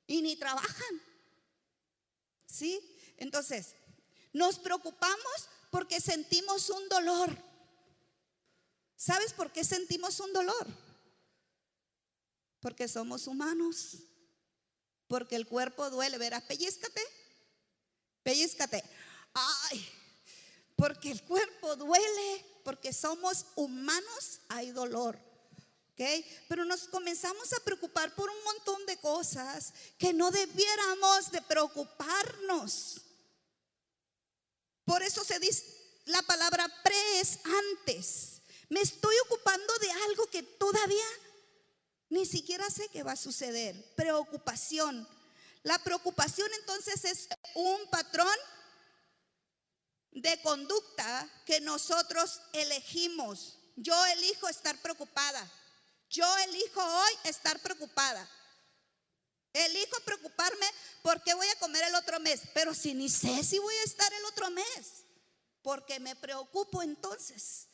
[0.07, 1.03] y ni trabajan.
[2.47, 2.81] ¿Sí?
[3.17, 3.75] Entonces,
[4.33, 7.37] nos preocupamos porque sentimos un dolor.
[8.97, 10.67] ¿Sabes por qué sentimos un dolor?
[12.61, 13.99] Porque somos humanos.
[15.07, 16.19] Porque el cuerpo duele.
[16.19, 17.01] Verás, pellizcate.
[18.23, 18.83] Pellizcate.
[19.35, 19.87] Ay,
[20.75, 22.45] porque el cuerpo duele.
[22.65, 25.19] Porque somos humanos, hay dolor.
[26.49, 33.01] Pero nos comenzamos a preocupar por un montón de cosas que no debiéramos de preocuparnos.
[34.85, 35.65] Por eso se dice
[36.05, 38.43] la palabra pre es antes.
[38.69, 41.07] Me estoy ocupando de algo que todavía
[42.09, 43.95] ni siquiera sé qué va a suceder.
[43.95, 45.09] Preocupación.
[45.63, 48.37] La preocupación entonces es un patrón
[50.13, 53.59] de conducta que nosotros elegimos.
[53.77, 55.51] Yo elijo estar preocupada.
[56.09, 58.29] Yo elijo hoy estar preocupada.
[59.53, 60.67] Elijo preocuparme
[61.03, 64.13] porque voy a comer el otro mes, pero si ni sé si voy a estar
[64.13, 65.05] el otro mes,
[65.63, 67.69] porque me preocupo entonces.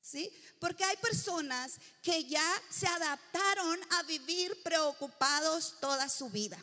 [0.00, 0.32] ¿Sí?
[0.58, 6.62] Porque hay personas que ya se adaptaron a vivir preocupados toda su vida.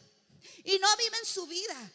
[0.64, 1.92] y no viven su vida.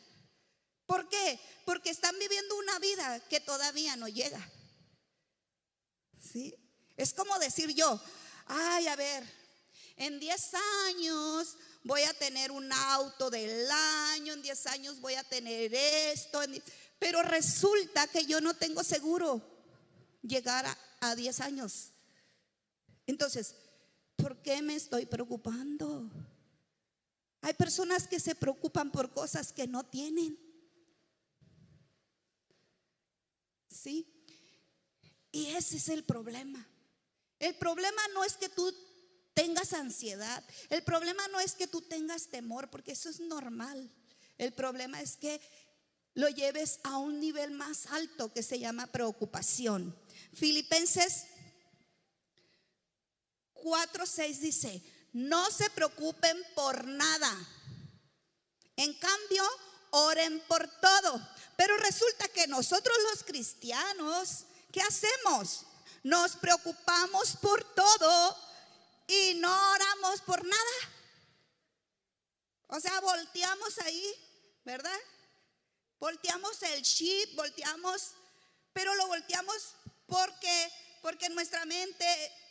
[0.86, 1.40] ¿Por qué?
[1.64, 4.40] Porque están viviendo una vida que todavía no llega.
[6.20, 6.54] ¿Sí?
[6.96, 8.00] Es como decir yo,
[8.50, 9.24] ay, a ver,
[9.96, 10.54] en 10
[10.88, 16.40] años voy a tener un auto del año, en 10 años voy a tener esto,
[16.98, 19.40] pero resulta que yo no tengo seguro
[20.22, 21.92] llegar a, a 10 años.
[23.06, 23.54] Entonces,
[24.16, 26.10] ¿por qué me estoy preocupando?
[27.42, 30.38] Hay personas que se preocupan por cosas que no tienen.
[33.68, 34.06] ¿Sí?
[35.32, 36.66] Y ese es el problema.
[37.40, 38.72] El problema no es que tú
[39.34, 40.44] tengas ansiedad.
[40.68, 43.90] El problema no es que tú tengas temor, porque eso es normal.
[44.38, 45.40] El problema es que
[46.14, 49.96] lo lleves a un nivel más alto que se llama preocupación.
[50.34, 51.24] Filipenses
[53.54, 57.34] 4:6 dice, no se preocupen por nada.
[58.76, 59.44] En cambio,
[59.90, 61.28] oren por todo.
[61.56, 65.66] Pero resulta que nosotros los cristianos, ¿qué hacemos?
[66.02, 68.36] Nos preocupamos por todo
[69.06, 70.76] y no oramos por nada.
[72.68, 74.14] O sea, volteamos ahí,
[74.64, 75.00] ¿verdad?
[75.98, 78.12] Volteamos el chip, volteamos,
[78.72, 79.74] pero lo volteamos
[80.06, 82.06] porque porque en nuestra mente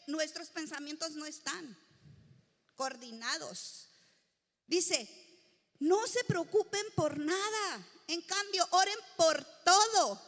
[0.08, 1.78] nuestros pensamientos no están
[2.76, 3.88] coordinados.
[4.68, 5.08] Dice,
[5.80, 7.88] no se preocupen por nada.
[8.08, 10.22] En cambio, oren por todo.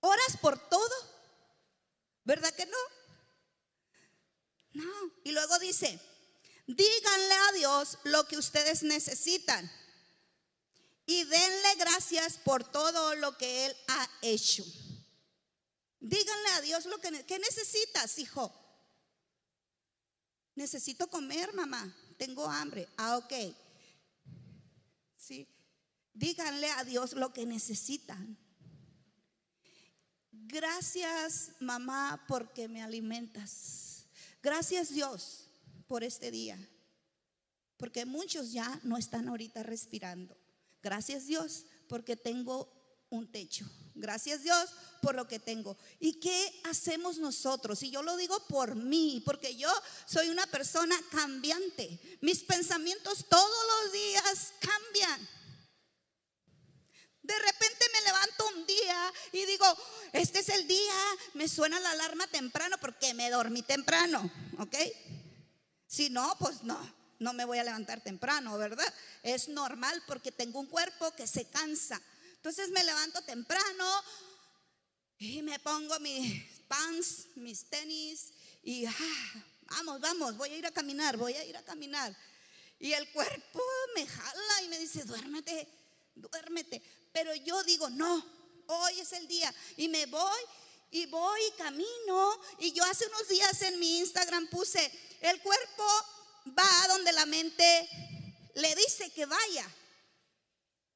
[0.00, 0.94] ¿Oras por todo?
[2.28, 2.76] ¿Verdad que no?
[4.74, 5.12] No.
[5.24, 5.98] Y luego dice,
[6.66, 9.72] díganle a Dios lo que ustedes necesitan
[11.06, 14.62] y denle gracias por todo lo que Él ha hecho.
[16.00, 18.52] Díganle a Dios lo que, necesitas, hijo.
[20.54, 21.96] Necesito comer, mamá.
[22.18, 22.90] Tengo hambre.
[22.98, 23.32] Ah, ok.
[25.16, 25.48] Sí.
[26.12, 28.36] Díganle a Dios lo que necesitan.
[30.48, 34.06] Gracias, mamá, porque me alimentas.
[34.42, 35.44] Gracias, Dios,
[35.86, 36.58] por este día.
[37.76, 40.34] Porque muchos ya no están ahorita respirando.
[40.82, 42.72] Gracias, Dios, porque tengo
[43.10, 43.66] un techo.
[43.94, 44.70] Gracias Dios
[45.02, 45.76] por lo que tengo.
[45.98, 47.82] ¿Y qué hacemos nosotros?
[47.82, 49.70] Y yo lo digo por mí, porque yo
[50.06, 51.98] soy una persona cambiante.
[52.20, 55.28] Mis pensamientos todos los días cambian.
[57.28, 59.66] De repente me levanto un día y digo,
[60.14, 60.94] este es el día,
[61.34, 64.74] me suena la alarma temprano porque me dormí temprano, ¿ok?
[65.86, 66.78] Si no, pues no,
[67.18, 68.94] no me voy a levantar temprano, ¿verdad?
[69.22, 72.00] Es normal porque tengo un cuerpo que se cansa.
[72.36, 73.84] Entonces me levanto temprano
[75.18, 78.94] y me pongo mis pants, mis tenis y ah,
[79.66, 82.16] vamos, vamos, voy a ir a caminar, voy a ir a caminar.
[82.78, 83.60] Y el cuerpo
[83.94, 85.68] me jala y me dice, duérmete,
[86.20, 86.82] duérmete.
[87.12, 88.24] Pero yo digo, no,
[88.66, 89.52] hoy es el día.
[89.76, 90.40] Y me voy
[90.90, 92.40] y voy y camino.
[92.58, 95.84] Y yo hace unos días en mi Instagram puse, el cuerpo
[96.58, 97.88] va donde la mente
[98.54, 99.66] le dice que vaya.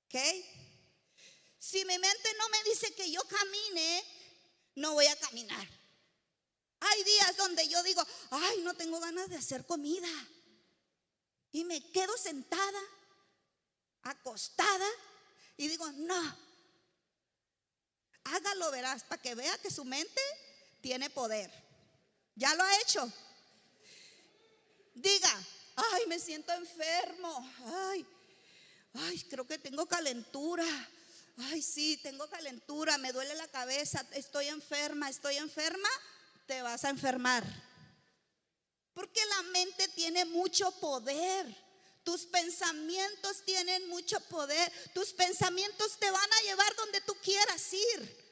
[0.07, 0.21] ¿Ok?
[1.59, 4.05] Si mi mente no me dice que yo camine,
[4.77, 5.69] no voy a caminar.
[6.81, 10.09] Hay días donde yo digo, ay, no tengo ganas de hacer comida.
[11.53, 12.81] Y me quedo sentada,
[14.03, 14.89] acostada,
[15.57, 16.37] y digo, no.
[18.25, 20.21] Hágalo, verás, para que vea que su mente
[20.81, 21.51] tiene poder.
[22.35, 23.13] Ya lo ha hecho.
[24.95, 25.45] Diga,
[25.77, 27.53] ay, me siento enfermo.
[27.91, 28.07] Ay,
[28.95, 30.65] ay, creo que tengo calentura
[31.39, 35.89] ay, sí, tengo calentura, me duele la cabeza, estoy enferma, estoy enferma,
[36.47, 37.45] te vas a enfermar.
[38.95, 41.47] Porque la mente tiene mucho poder.
[42.05, 44.73] Tus pensamientos tienen mucho poder.
[44.95, 48.23] Tus pensamientos te van a llevar donde tú quieras ir.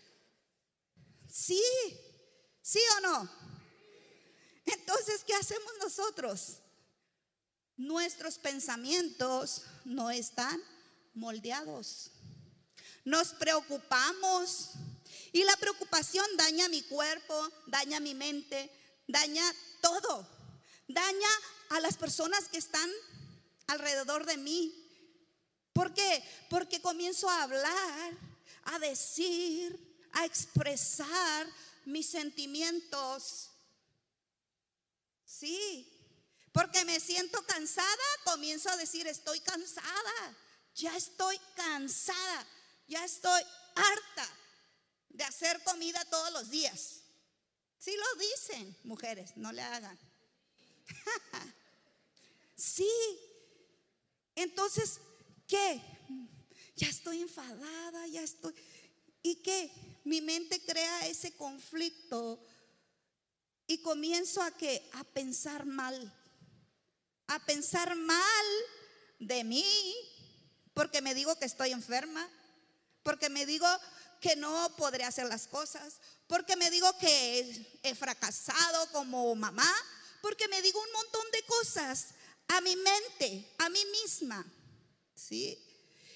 [1.29, 1.63] Sí,
[2.63, 3.31] sí o no.
[4.67, 6.59] Entonces, ¿qué hacemos nosotros?
[7.77, 10.63] Nuestros pensamientos no están
[11.15, 12.11] moldeados
[13.05, 14.71] nos preocupamos
[15.33, 18.71] y la preocupación daña mi cuerpo, daña mi mente,
[19.07, 19.43] daña
[19.81, 20.27] todo,
[20.89, 21.29] daña
[21.71, 22.91] a las personas que están
[23.71, 24.75] alrededor de mí.
[25.73, 26.25] ¿Por qué?
[26.49, 28.13] Porque comienzo a hablar,
[28.65, 31.47] a decir, a expresar
[31.85, 33.51] mis sentimientos.
[35.25, 35.89] Sí,
[36.53, 37.89] porque me siento cansada,
[38.25, 40.37] comienzo a decir, estoy cansada,
[40.75, 42.47] ya estoy cansada
[42.91, 43.41] ya estoy
[43.77, 44.29] harta
[45.11, 47.03] de hacer comida todos los días.
[47.79, 49.99] Sí lo dicen, mujeres, no le hagan.
[52.57, 52.91] sí.
[54.35, 55.01] Entonces,
[55.47, 55.81] ¿qué?
[56.77, 58.55] Ya estoy enfadada, ya estoy...
[59.23, 59.71] ¿Y qué?
[60.05, 62.43] Mi mente crea ese conflicto
[63.67, 66.13] y comienzo a que a pensar mal.
[67.27, 68.47] A pensar mal
[69.19, 69.65] de mí
[70.75, 72.27] porque me digo que estoy enferma,
[73.03, 73.67] porque me digo
[74.21, 79.71] que no podré hacer las cosas, porque me digo que he fracasado como mamá,
[80.23, 82.09] porque me digo un montón de cosas
[82.51, 84.45] a mi mente, a mí misma.
[85.15, 85.59] ¿Sí?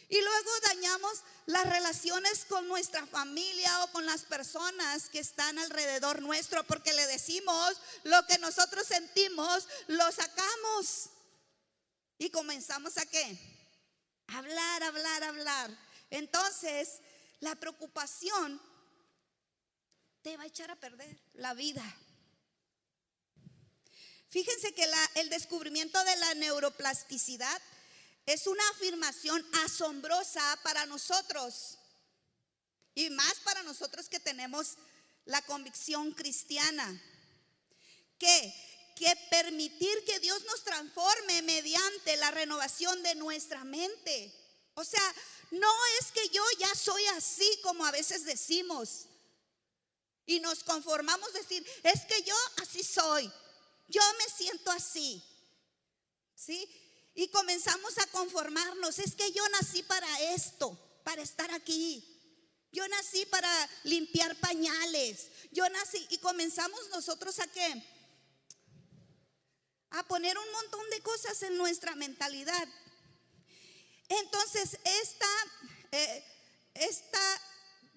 [0.08, 6.22] Y luego dañamos las relaciones con nuestra familia o con las personas que están alrededor
[6.22, 11.10] nuestro porque le decimos lo que nosotros sentimos, lo sacamos.
[12.18, 13.38] Y comenzamos a qué?
[14.28, 15.78] Hablar, hablar, hablar.
[16.10, 17.00] Entonces,
[17.40, 18.60] la preocupación
[20.22, 21.84] te va a echar a perder la vida.
[24.34, 27.62] Fíjense que el descubrimiento de la neuroplasticidad
[28.26, 31.78] es una afirmación asombrosa para nosotros
[32.96, 34.74] y más para nosotros que tenemos
[35.24, 37.00] la convicción cristiana.
[38.18, 44.34] Que, que permitir que Dios nos transforme mediante la renovación de nuestra mente.
[44.74, 45.14] O sea,
[45.52, 49.06] no es que yo ya soy así como a veces decimos.
[50.26, 53.32] Y nos conformamos decir, es que yo así soy.
[53.88, 55.22] Yo me siento así.
[56.34, 56.68] ¿Sí?
[57.14, 58.98] Y comenzamos a conformarnos.
[58.98, 62.10] Es que yo nací para esto, para estar aquí.
[62.72, 65.28] Yo nací para limpiar pañales.
[65.52, 67.82] Yo nací y comenzamos nosotros a qué?
[69.90, 72.68] A poner un montón de cosas en nuestra mentalidad.
[74.08, 75.26] Entonces, esta,
[75.92, 76.24] eh,
[76.74, 77.20] esta,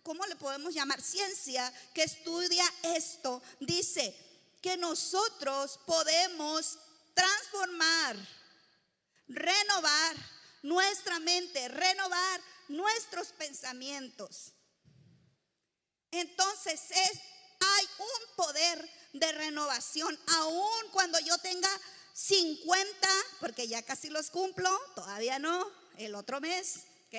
[0.03, 1.01] ¿cómo le podemos llamar?
[1.01, 4.26] Ciencia que estudia esto, dice
[4.61, 6.77] que nosotros podemos
[7.13, 8.17] transformar,
[9.27, 10.15] renovar
[10.63, 14.53] nuestra mente, renovar nuestros pensamientos.
[16.11, 17.21] Entonces es,
[17.59, 21.69] hay un poder de renovación, aun cuando yo tenga
[22.13, 23.07] 50,
[23.39, 26.77] porque ya casi los cumplo, todavía no, el otro mes,
[27.07, 27.15] ¿ok?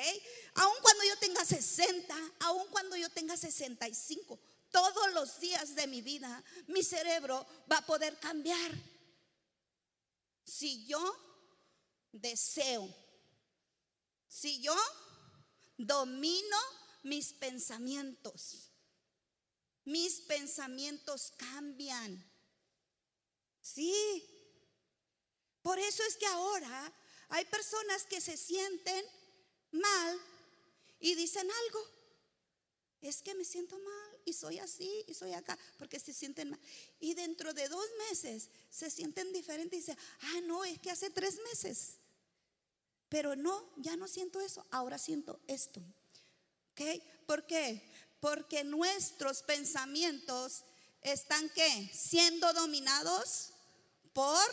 [0.54, 4.38] Aun cuando yo tenga 60, aun cuando yo tenga 65,
[4.70, 8.72] todos los días de mi vida, mi cerebro va a poder cambiar.
[10.44, 11.00] Si yo
[12.12, 12.88] deseo,
[14.26, 14.76] si yo
[15.76, 16.56] domino
[17.02, 18.70] mis pensamientos,
[19.84, 22.24] mis pensamientos cambian.
[23.60, 24.34] Sí.
[25.62, 26.92] Por eso es que ahora
[27.28, 29.04] hay personas que se sienten
[29.72, 30.20] mal
[31.00, 31.80] y dicen algo.
[33.00, 36.60] Es que me siento mal y soy así y soy acá, porque se sienten mal.
[37.00, 41.10] Y dentro de dos meses se sienten diferentes y dicen, ah, no, es que hace
[41.10, 41.94] tres meses.
[43.08, 45.80] Pero no, ya no siento eso, ahora siento esto.
[46.72, 47.02] ¿Ok?
[47.26, 47.82] ¿Por qué?
[48.20, 50.64] Porque nuestros pensamientos
[51.00, 51.90] están qué?
[51.92, 53.50] Siendo dominados
[54.12, 54.46] por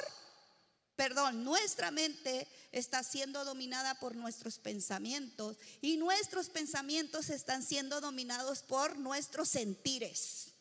[0.96, 8.64] perdón, nuestra mente está siendo dominada por nuestros pensamientos y nuestros pensamientos están siendo dominados
[8.64, 10.52] por nuestros sentires.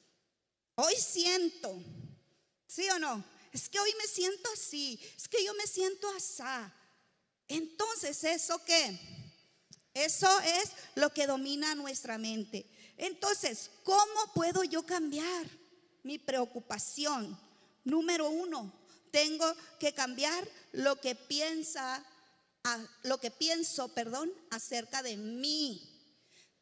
[0.77, 1.81] Hoy siento,
[2.67, 3.25] ¿sí o no?
[3.53, 6.43] Es que hoy me siento así, es que yo me siento así.
[7.47, 8.99] Entonces, ¿eso qué?
[9.93, 12.69] Eso es lo que domina nuestra mente.
[12.97, 15.49] Entonces, ¿cómo puedo yo cambiar
[16.03, 17.39] mi preocupación?
[17.85, 18.73] Número uno,
[19.15, 19.47] tengo
[19.79, 22.05] que cambiar lo que piensa,
[23.05, 25.89] lo que pienso, perdón, acerca de mí.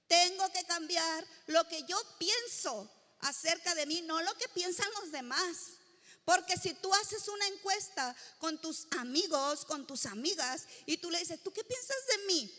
[0.07, 5.11] Tengo que cambiar lo que yo pienso acerca de mí, no lo que piensan los
[5.11, 5.57] demás.
[6.27, 11.21] Porque si tú haces una encuesta con tus amigos, con tus amigas, y tú le
[11.21, 12.53] dices, ¿tú qué piensas de mí?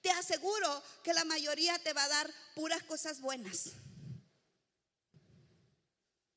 [0.00, 3.72] Te aseguro que la mayoría te va a dar puras cosas buenas.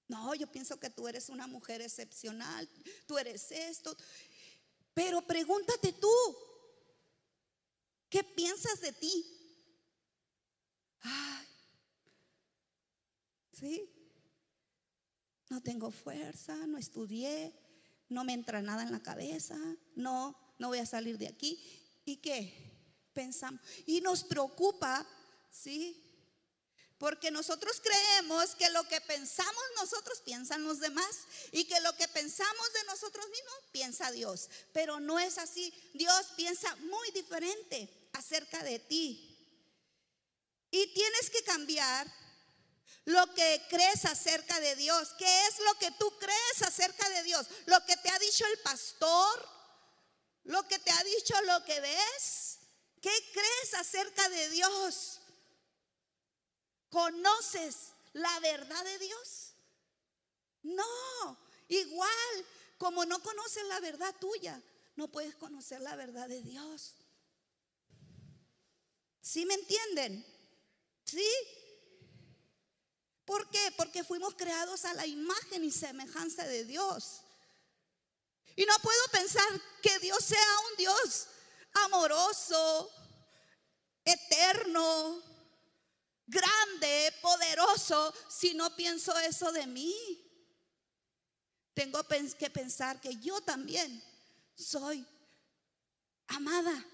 [0.08, 2.70] No, yo pienso que tú eres una mujer excepcional,
[3.06, 3.96] tú eres esto.
[4.94, 6.38] Pero pregúntate tú,
[8.10, 9.26] ¿qué piensas de ti?
[11.02, 11.48] Ay,
[13.52, 13.94] ¿sí?
[15.50, 17.54] No tengo fuerza, no estudié,
[18.10, 19.58] no me entra nada en la cabeza,
[19.96, 21.62] no, no voy a salir de aquí.
[22.06, 22.54] ¿Y qué?
[23.14, 23.62] Pensamos.
[23.86, 25.06] Y nos preocupa,
[25.52, 26.07] ¿sí?
[26.98, 32.08] Porque nosotros creemos que lo que pensamos nosotros piensan los demás y que lo que
[32.08, 34.50] pensamos de nosotros mismos piensa Dios.
[34.74, 35.72] Pero no es así.
[35.94, 39.38] Dios piensa muy diferente acerca de ti.
[40.72, 42.12] Y tienes que cambiar
[43.06, 45.10] lo que crees acerca de Dios.
[45.18, 47.48] ¿Qué es lo que tú crees acerca de Dios?
[47.68, 49.50] Lo que te ha dicho el pastor,
[50.46, 52.58] lo que te ha dicho, lo que ves.
[53.02, 55.17] ¿Qué crees acerca de Dios?
[56.90, 59.54] ¿Conoces la verdad de Dios?
[60.64, 62.46] No, igual
[62.78, 64.62] como no conoces la verdad tuya,
[64.96, 66.96] no puedes conocer la verdad de Dios.
[69.22, 70.26] ¿Sí me entienden?
[71.06, 71.28] ¿Sí?
[73.26, 73.74] ¿Por qué?
[73.76, 77.22] Porque fuimos creados a la imagen y semejanza de Dios.
[78.56, 79.44] Y no puedo pensar
[79.82, 81.28] que Dios sea un Dios
[81.86, 82.90] amoroso,
[84.06, 85.22] eterno,
[86.28, 89.96] grande, poderoso, si no pienso eso de mí.
[91.74, 92.06] Tengo
[92.38, 94.04] que pensar que yo también
[94.56, 95.06] soy
[96.28, 96.86] amada.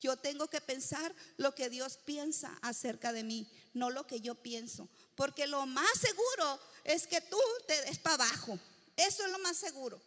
[0.00, 4.34] Yo tengo que pensar lo que Dios piensa acerca de mí, no lo que yo
[4.34, 4.88] pienso.
[5.14, 8.58] Porque lo más seguro es que tú te des para abajo.
[8.96, 10.00] Eso es lo más seguro.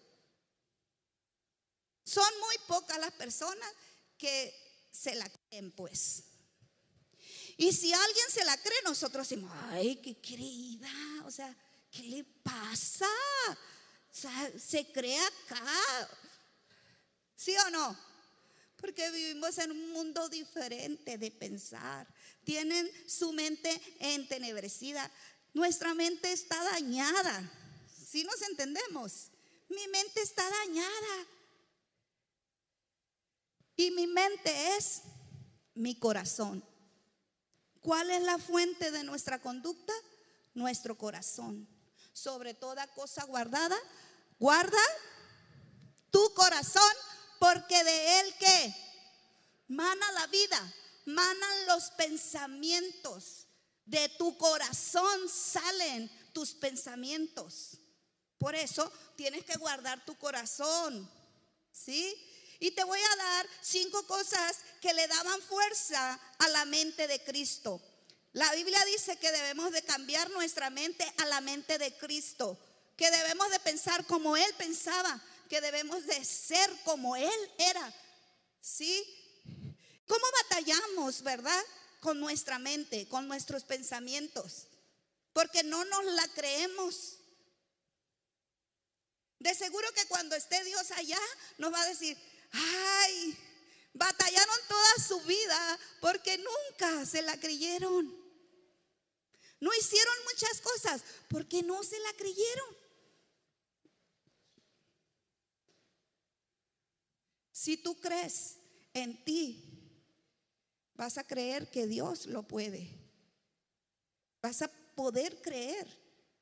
[2.03, 3.71] Son muy pocas las personas
[4.17, 4.53] que
[4.91, 6.23] se la creen, pues.
[7.57, 10.89] Y si alguien se la cree, nosotros decimos, ay, qué creída.
[11.25, 11.55] O sea,
[11.91, 13.09] ¿qué le pasa?
[13.49, 16.09] O sea, se cree acá.
[17.35, 18.13] ¿Sí o no?
[18.83, 22.05] porque vivimos en un mundo diferente de pensar.
[22.43, 25.09] Tienen su mente entenebrecida.
[25.53, 27.49] Nuestra mente está dañada.
[27.87, 29.31] Si nos entendemos,
[29.69, 31.27] mi mente está dañada.
[33.77, 35.03] Y mi mente es
[35.75, 36.61] mi corazón.
[37.83, 39.93] ¿Cuál es la fuente de nuestra conducta?
[40.53, 41.67] Nuestro corazón.
[42.13, 43.77] Sobre toda cosa guardada,
[44.39, 44.79] guarda
[46.09, 46.93] tu corazón
[47.39, 48.75] porque de él que
[49.67, 50.73] mana la vida,
[51.05, 53.47] manan los pensamientos.
[53.85, 57.77] De tu corazón salen tus pensamientos.
[58.37, 61.09] Por eso tienes que guardar tu corazón.
[61.73, 62.15] ¿Sí?
[62.63, 67.21] Y te voy a dar cinco cosas que le daban fuerza a la mente de
[67.21, 67.81] Cristo.
[68.31, 72.57] La Biblia dice que debemos de cambiar nuestra mente a la mente de Cristo,
[72.95, 77.93] que debemos de pensar como Él pensaba, que debemos de ser como Él era.
[78.61, 79.03] ¿Sí?
[80.07, 81.63] ¿Cómo batallamos, verdad?
[81.99, 84.67] Con nuestra mente, con nuestros pensamientos.
[85.33, 87.17] Porque no nos la creemos.
[89.39, 91.19] De seguro que cuando esté Dios allá,
[91.57, 92.17] nos va a decir,
[92.53, 93.37] ay,
[93.93, 98.23] batallaron toda su vida porque nunca se la creyeron.
[99.59, 102.83] No hicieron muchas cosas porque no se la creyeron.
[107.51, 108.57] Si tú crees
[108.93, 109.89] en ti,
[110.95, 112.89] vas a creer que Dios lo puede.
[114.41, 115.87] Vas a poder creer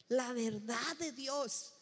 [0.07, 1.73] la verdad de Dios.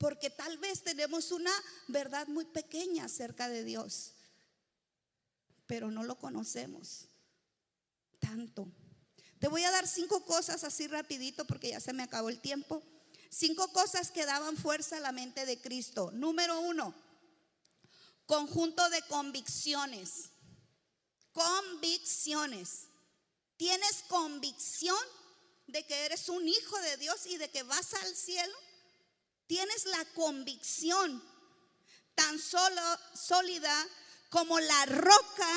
[0.00, 1.52] Porque tal vez tenemos una
[1.88, 4.14] verdad muy pequeña acerca de Dios,
[5.66, 7.06] pero no lo conocemos
[8.18, 8.66] tanto.
[9.38, 12.82] Te voy a dar cinco cosas así rapidito porque ya se me acabó el tiempo.
[13.28, 16.10] Cinco cosas que daban fuerza a la mente de Cristo.
[16.12, 16.94] Número uno,
[18.24, 20.30] Conjunto de convicciones.
[21.32, 22.86] Convicciones.
[23.58, 24.96] ¿Tienes convicción
[25.66, 28.56] de que eres un hijo de Dios y de que vas al cielo?
[29.50, 31.20] ¿Tienes la convicción
[32.14, 32.80] tan solo
[33.14, 33.74] sólida
[34.28, 35.48] como la roca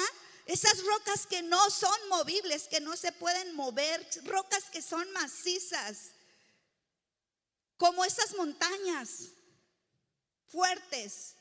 [0.47, 6.09] esas rocas que no son movibles, que no se pueden mover, rocas que son macizas,
[7.77, 9.29] como esas montañas
[10.47, 11.32] fuertes,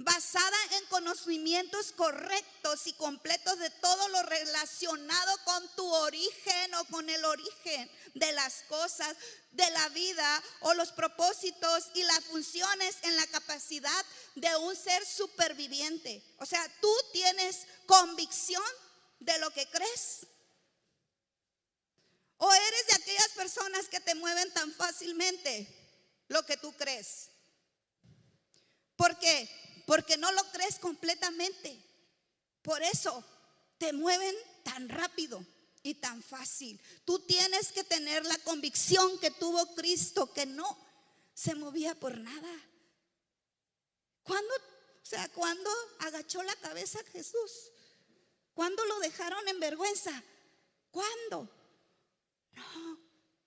[0.00, 7.08] basada en conocimientos correctos y completos de todo lo relacionado con tu origen o con
[7.10, 9.14] el origen de las cosas,
[9.52, 15.04] de la vida o los propósitos y las funciones en la capacidad de un ser
[15.04, 16.22] superviviente.
[16.38, 18.62] O sea, tú tienes convicción
[19.18, 20.26] de lo que crees.
[22.38, 25.68] O eres de aquellas personas que te mueven tan fácilmente
[26.28, 27.28] lo que tú crees.
[28.96, 29.69] ¿Por qué?
[29.90, 31.76] Porque no lo crees completamente.
[32.62, 33.24] Por eso
[33.76, 35.44] te mueven tan rápido
[35.82, 36.80] y tan fácil.
[37.04, 40.78] Tú tienes que tener la convicción que tuvo Cristo, que no
[41.34, 42.68] se movía por nada.
[44.22, 44.54] ¿Cuándo,
[45.02, 45.28] o sea,
[45.98, 47.72] agachó la cabeza Jesús?
[48.54, 50.22] ¿Cuándo lo dejaron en vergüenza?
[50.92, 51.50] ¿Cuándo?
[52.52, 53.00] No,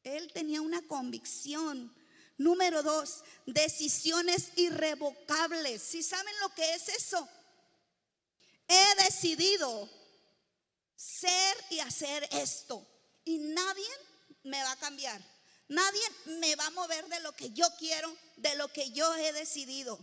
[0.04, 1.96] él tenía una convicción
[2.38, 5.82] Número dos, decisiones irrevocables.
[5.82, 7.28] Si saben lo que es eso?
[8.68, 9.90] He decidido
[10.96, 12.86] ser y hacer esto.
[13.26, 13.90] Y nadie
[14.44, 15.22] me va a cambiar.
[15.68, 19.32] Nadie me va a mover de lo que yo quiero, de lo que yo he
[19.34, 20.00] decidido.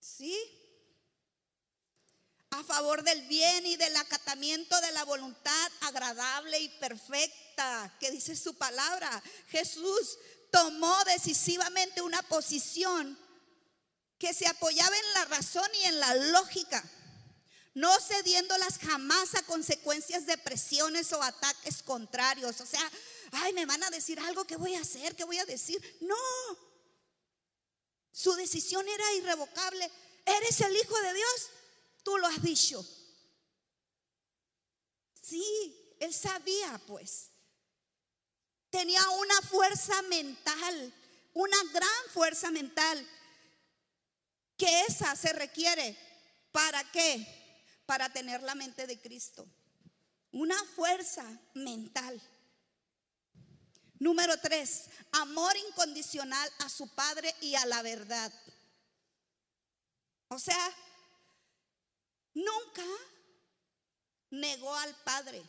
[0.00, 0.57] ¿Sí?
[2.50, 8.34] A favor del bien y del acatamiento de la voluntad agradable y perfecta que dice
[8.36, 9.22] su palabra.
[9.48, 10.18] Jesús
[10.50, 13.18] tomó decisivamente una posición
[14.18, 16.82] que se apoyaba en la razón y en la lógica,
[17.74, 22.60] no cediéndolas jamás a consecuencias de presiones o ataques contrarios.
[22.60, 22.90] O sea,
[23.30, 25.14] ay, me van a decir algo, ¿qué voy a hacer?
[25.14, 25.80] ¿Qué voy a decir?
[26.00, 26.16] No.
[28.10, 29.88] Su decisión era irrevocable.
[30.26, 31.50] ¿Eres el Hijo de Dios?
[32.08, 32.82] Tú lo has dicho.
[35.20, 37.28] Sí, él sabía pues.
[38.70, 40.94] Tenía una fuerza mental,
[41.34, 43.06] una gran fuerza mental,
[44.56, 45.98] que esa se requiere.
[46.50, 47.26] ¿Para qué?
[47.84, 49.46] Para tener la mente de Cristo.
[50.32, 52.18] Una fuerza mental.
[53.98, 58.32] Número tres, amor incondicional a su padre y a la verdad.
[60.28, 60.74] O sea,
[62.44, 62.84] nunca
[64.30, 65.42] negó al padre.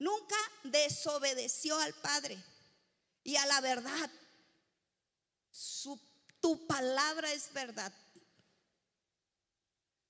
[0.00, 2.42] Nunca desobedeció al Padre
[3.22, 4.10] y a la verdad.
[6.40, 7.92] tu palabra es verdad.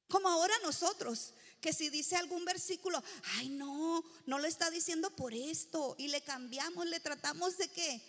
[0.08, 3.02] Como ahora nosotros, que si dice algún versículo,
[3.36, 8.00] ay no, no lo está diciendo por esto, y le cambiamos, le tratamos de qué?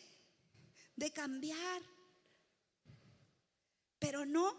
[0.96, 1.82] De cambiar.
[3.98, 4.56] Pero no,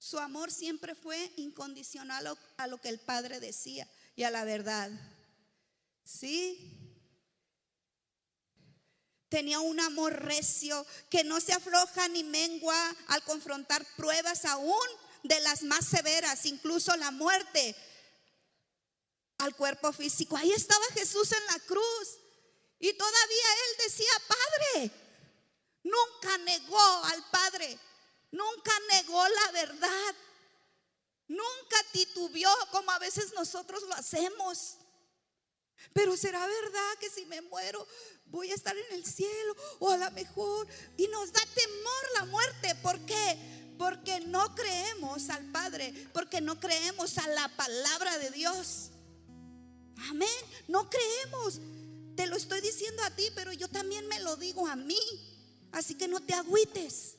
[0.00, 3.86] su amor siempre fue incondicional a lo que el Padre decía
[4.16, 4.90] y a la verdad.
[6.02, 6.96] ¿Sí?
[9.28, 14.88] Tenía un amor recio que no se afloja ni mengua al confrontar pruebas aún
[15.22, 17.76] de las más severas, incluso la muerte
[19.36, 20.34] al cuerpo físico.
[20.34, 22.18] Ahí estaba Jesús en la cruz
[22.78, 24.90] y todavía él decía, Padre,
[25.82, 27.78] nunca negó al Padre,
[28.30, 30.14] nunca negó la verdad,
[31.28, 34.76] nunca titubeó como a veces nosotros lo hacemos.
[35.92, 37.86] Pero será verdad que si me muero
[38.26, 40.66] voy a estar en el cielo o a lo mejor.
[40.96, 42.74] Y nos da temor la muerte.
[42.76, 43.74] ¿Por qué?
[43.78, 48.90] Porque no creemos al Padre, porque no creemos a la palabra de Dios.
[50.08, 50.28] Amén.
[50.68, 51.60] No creemos.
[52.16, 55.00] Te lo estoy diciendo a ti, pero yo también me lo digo a mí.
[55.72, 57.16] Así que no te agüites.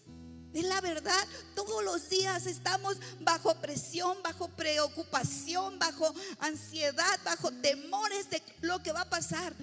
[0.53, 8.29] Es la verdad, todos los días estamos bajo presión, bajo preocupación, bajo ansiedad, bajo temores
[8.29, 9.53] de lo que va a pasar.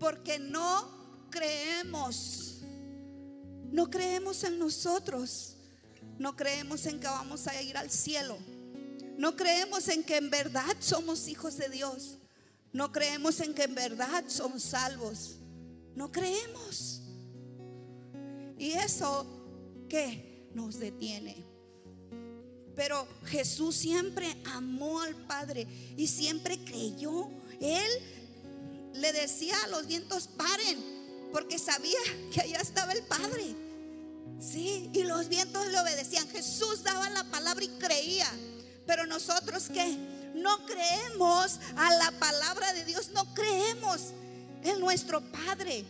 [0.00, 0.88] Porque no
[1.30, 2.60] creemos,
[3.70, 5.56] no creemos en nosotros,
[6.18, 8.38] no creemos en que vamos a ir al cielo,
[9.18, 12.16] no creemos en que en verdad somos hijos de Dios,
[12.72, 15.36] no creemos en que en verdad somos salvos,
[15.94, 17.02] no creemos.
[18.56, 19.41] Y eso
[19.92, 21.44] que nos detiene.
[22.74, 25.66] Pero Jesús siempre amó al Padre
[25.98, 27.28] y siempre creyó.
[27.60, 27.90] Él
[28.94, 30.78] le decía a los vientos, paren,
[31.30, 32.00] porque sabía
[32.32, 33.54] que allá estaba el Padre.
[34.40, 36.26] Sí, y los vientos le obedecían.
[36.30, 38.30] Jesús daba la palabra y creía.
[38.86, 39.98] Pero nosotros que
[40.34, 44.14] no creemos a la palabra de Dios, no creemos
[44.64, 45.84] en nuestro Padre.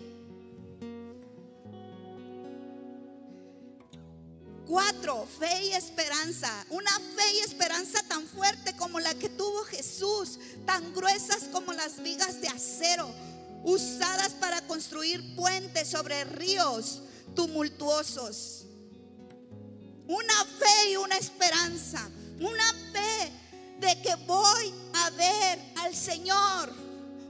[4.73, 6.51] Cuatro, fe y esperanza.
[6.71, 12.03] Una fe y esperanza tan fuerte como la que tuvo Jesús, tan gruesas como las
[12.03, 13.15] vigas de acero,
[13.65, 17.03] usadas para construir puentes sobre ríos
[17.37, 18.65] tumultuosos.
[20.09, 22.09] Una fe y una esperanza.
[22.41, 23.31] Una fe
[23.79, 26.73] de que voy a ver al Señor.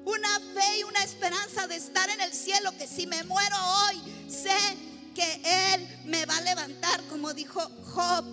[0.04, 3.56] Una fe y una esperanza de estar en el cielo, que si me muero
[3.88, 7.60] hoy, sé que Él me va a levantar, como dijo
[7.94, 8.24] Job.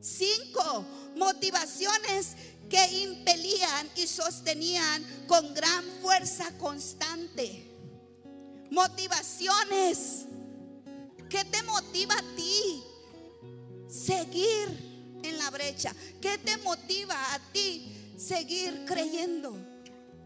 [0.00, 2.36] Cinco motivaciones
[2.68, 7.66] que impelían y sostenían con gran fuerza constante.
[8.70, 10.26] Motivaciones.
[11.28, 12.82] ¿Qué te motiva a ti?
[13.88, 15.94] Seguir en la brecha.
[16.20, 18.14] ¿Qué te motiva a ti?
[18.16, 19.56] Seguir creyendo.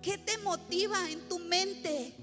[0.03, 2.15] ¿Qué te motiva en tu mente?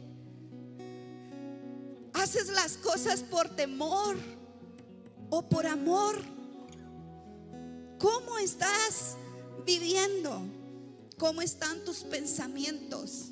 [2.27, 4.17] ¿Haces las cosas por temor
[5.29, 6.21] o por amor?
[7.97, 9.15] ¿Cómo estás
[9.65, 10.41] viviendo?
[11.17, 13.29] ¿Cómo están tus pensamientos?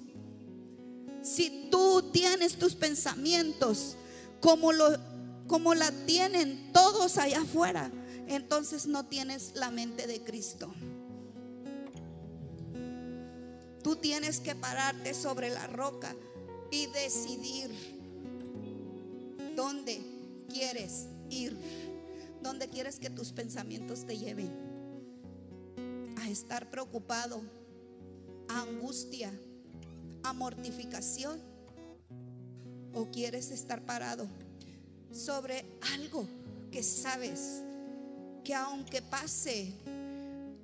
[1.22, 3.98] Si tú tienes tus pensamientos
[4.40, 4.98] como, lo,
[5.46, 7.92] como la tienen todos allá afuera,
[8.30, 10.74] entonces no tienes la mente de Cristo.
[13.84, 16.16] Tú tienes que pararte sobre la roca
[16.72, 17.95] y decidir
[19.56, 20.02] dónde
[20.50, 21.58] quieres ir?
[22.42, 24.52] ¿Dónde quieres que tus pensamientos te lleven?
[26.18, 27.42] A estar preocupado,
[28.48, 29.32] a angustia,
[30.24, 31.40] a mortificación.
[32.94, 34.28] ¿O quieres estar parado
[35.12, 36.26] sobre algo
[36.72, 37.62] que sabes
[38.44, 39.74] que aunque pase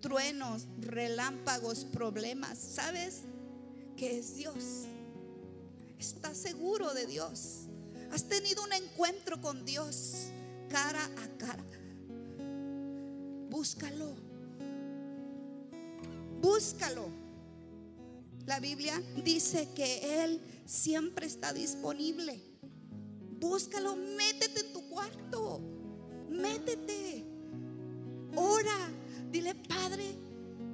[0.01, 3.23] truenos, relámpagos, problemas, sabes
[3.97, 4.85] que es Dios?
[5.99, 7.67] ¿Estás seguro de Dios?
[8.11, 10.27] ¿Has tenido un encuentro con Dios
[10.69, 11.63] cara a cara?
[13.49, 14.15] Búscalo.
[16.41, 17.09] Búscalo.
[18.45, 22.41] La Biblia dice que Él siempre está disponible.
[23.39, 25.61] Búscalo, métete en tu cuarto.
[26.29, 27.23] Métete.
[28.35, 28.89] Ora.
[29.31, 30.13] Dile, Padre,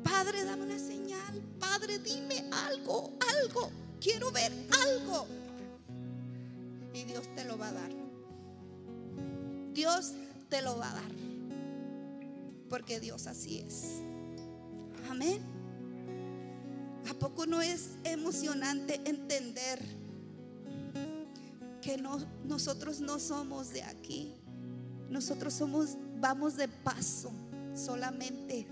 [0.04, 1.44] Padre, dame una señal.
[1.60, 3.70] Padre, dime algo, algo.
[4.02, 4.52] Quiero ver
[4.84, 5.28] algo.
[6.98, 7.92] Y Dios te lo va a dar.
[9.72, 10.14] Dios
[10.50, 11.12] te lo va a dar.
[12.72, 14.02] Porque Dios así es.
[15.08, 15.40] Amén.
[17.08, 19.80] ¿A poco no es emocionante entender
[21.84, 24.34] que no, nosotros no somos de aquí?
[25.08, 27.32] Nosotros somos, vamos de paso
[27.76, 28.66] solamente.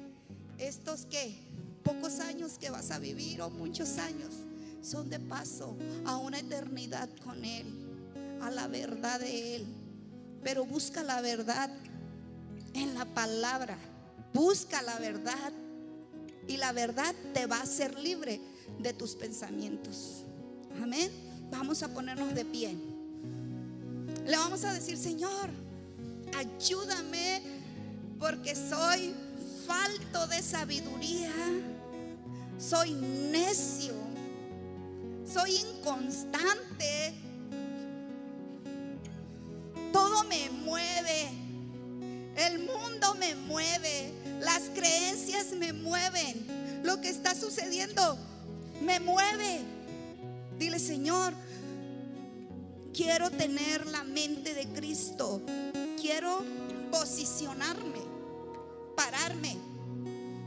[0.57, 1.37] Estos que
[1.83, 4.33] pocos años que vas a vivir o muchos años
[4.81, 7.84] son de paso a una eternidad con Él,
[8.41, 9.65] a la verdad de Él.
[10.43, 11.69] Pero busca la verdad
[12.73, 13.77] en la palabra.
[14.33, 15.53] Busca la verdad
[16.47, 18.39] y la verdad te va a hacer libre
[18.79, 20.23] de tus pensamientos.
[20.81, 21.09] Amén.
[21.49, 22.75] Vamos a ponernos de pie.
[24.25, 25.49] Le vamos a decir, Señor,
[26.35, 27.43] ayúdame
[28.19, 29.13] porque soy
[29.65, 31.31] falto de sabiduría.
[32.57, 33.93] Soy necio.
[35.25, 37.24] Soy inconstante.
[40.23, 41.29] Me mueve.
[42.37, 44.13] El mundo me mueve.
[44.39, 46.81] Las creencias me mueven.
[46.83, 48.17] Lo que está sucediendo
[48.81, 49.61] me mueve.
[50.57, 51.33] Dile, Señor,
[52.93, 55.41] quiero tener la mente de Cristo.
[55.99, 56.43] Quiero
[56.91, 58.01] posicionarme,
[58.95, 59.57] pararme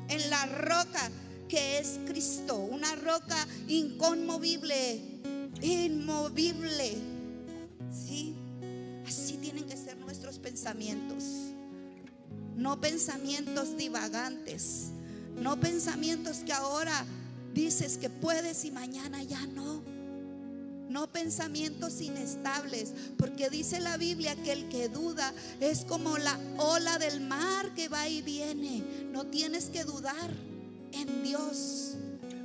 [0.09, 1.11] en la roca
[1.49, 2.57] que es Cristo.
[2.57, 5.03] Una roca inconmovible,
[5.61, 6.97] inmovible.
[7.91, 8.38] ¿Sí?
[9.09, 11.25] Así tienen que ser nuestros pensamientos
[12.59, 14.89] no pensamientos divagantes,
[15.37, 17.07] no pensamientos que ahora
[17.55, 19.81] dices que puedes y mañana ya no.
[20.91, 26.99] No pensamientos inestables, porque dice la Biblia que el que duda es como la ola
[26.99, 28.83] del mar que va y viene.
[29.13, 30.31] No tienes que dudar
[30.93, 31.95] en Dios.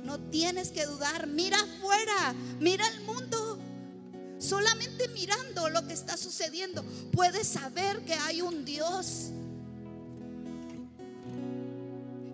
[0.04, 1.26] No tienes que dudar.
[1.26, 3.03] Mira afuera, mira el.
[4.46, 9.30] Solamente mirando lo que está sucediendo, puedes saber que hay un Dios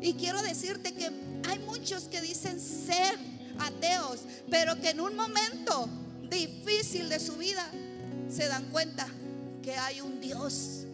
[0.00, 1.10] y quiero decirte que
[1.48, 3.18] hay muchos que dicen ser
[3.58, 5.88] ateos, pero que en un momento
[6.30, 7.70] difícil de su vida
[8.28, 9.06] se dan cuenta
[9.62, 10.86] que hay un Dios,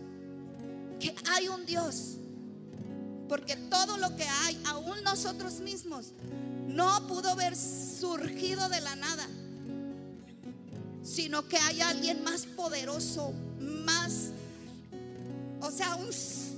[0.99, 2.17] que hay un Dios.
[3.29, 6.12] Porque todo lo que hay, aún nosotros mismos,
[6.67, 9.29] no pudo haber surgido de la nada,
[11.07, 14.30] sino que hay alguien más poderoso, más,
[15.61, 16.11] o sea, un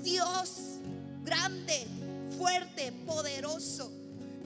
[0.02, 0.78] Dios
[1.22, 1.86] grande,
[2.38, 3.92] fuerte, poderoso,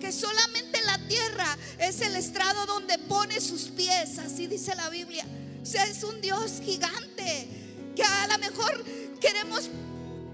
[0.00, 5.24] que solamente la tierra es el estrado donde pone sus pies, así dice la Biblia.
[5.62, 7.46] O sea, es un Dios gigante
[7.94, 8.84] que a lo mejor
[9.20, 9.70] queremos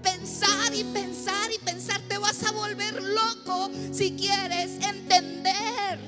[0.01, 5.99] pensar y pensar y pensar, te vas a volver loco si quieres entender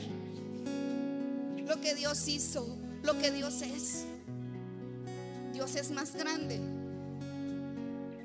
[1.67, 4.05] lo que Dios hizo, lo que Dios es.
[5.53, 6.59] Dios es más grande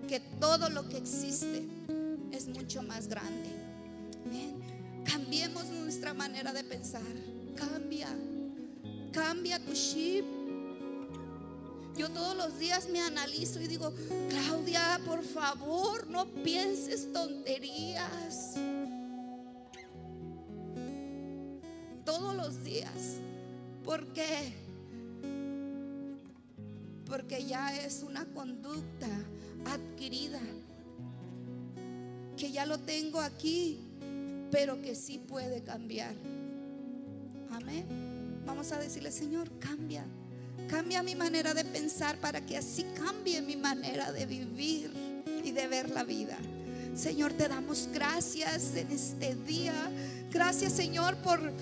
[0.09, 1.65] que todo lo que existe
[2.33, 3.51] es mucho más grande.
[5.05, 7.03] Cambiemos nuestra manera de pensar.
[7.57, 8.09] Cambia.
[9.13, 10.25] Cambia tu chip.
[11.97, 13.93] Yo todos los días me analizo y digo,
[14.29, 18.55] Claudia, por favor, no pienses tonterías.
[22.05, 23.17] Todos los días.
[23.83, 24.66] ¿Por qué?
[27.07, 29.09] Porque ya es una conducta
[29.65, 30.41] adquirida
[32.37, 33.79] que ya lo tengo aquí,
[34.51, 36.15] pero que sí puede cambiar.
[37.51, 37.87] Amén.
[38.45, 40.05] Vamos a decirle, Señor, cambia.
[40.69, 44.91] Cambia mi manera de pensar para que así cambie mi manera de vivir
[45.45, 46.37] y de ver la vida.
[46.95, 49.75] Señor, te damos gracias en este día.
[50.31, 51.53] Gracias, Señor, por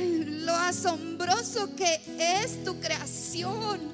[0.00, 3.93] lo asombroso que es tu creación.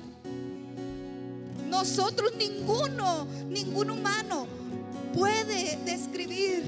[1.80, 4.46] No nosotros ninguno, ningún humano
[5.14, 6.62] puede describir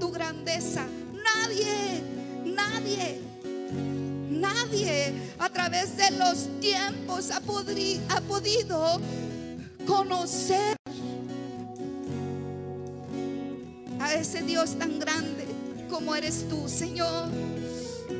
[0.00, 0.84] tu grandeza.
[1.12, 2.02] Nadie,
[2.44, 3.20] nadie,
[4.28, 9.00] nadie a través de los tiempos ha, ha podido
[9.86, 10.76] conocer
[14.00, 15.46] a ese Dios tan grande
[15.88, 17.28] como eres tú, Señor.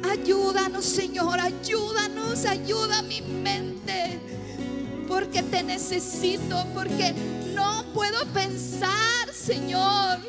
[0.08, 4.37] Ayúdanos, Señor, ayúdanos, ayuda mi mente.
[5.18, 7.12] Porque te necesito, porque
[7.52, 10.20] no puedo pensar, Señor,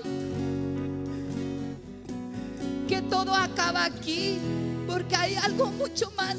[2.88, 4.40] que todo acaba aquí,
[4.88, 6.38] porque hay algo mucho más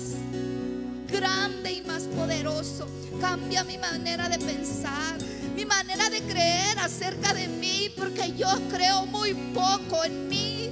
[1.08, 2.88] grande y más poderoso.
[3.20, 5.16] Cambia mi manera de pensar,
[5.54, 10.70] mi manera de creer acerca de mí, porque yo creo muy poco en mí.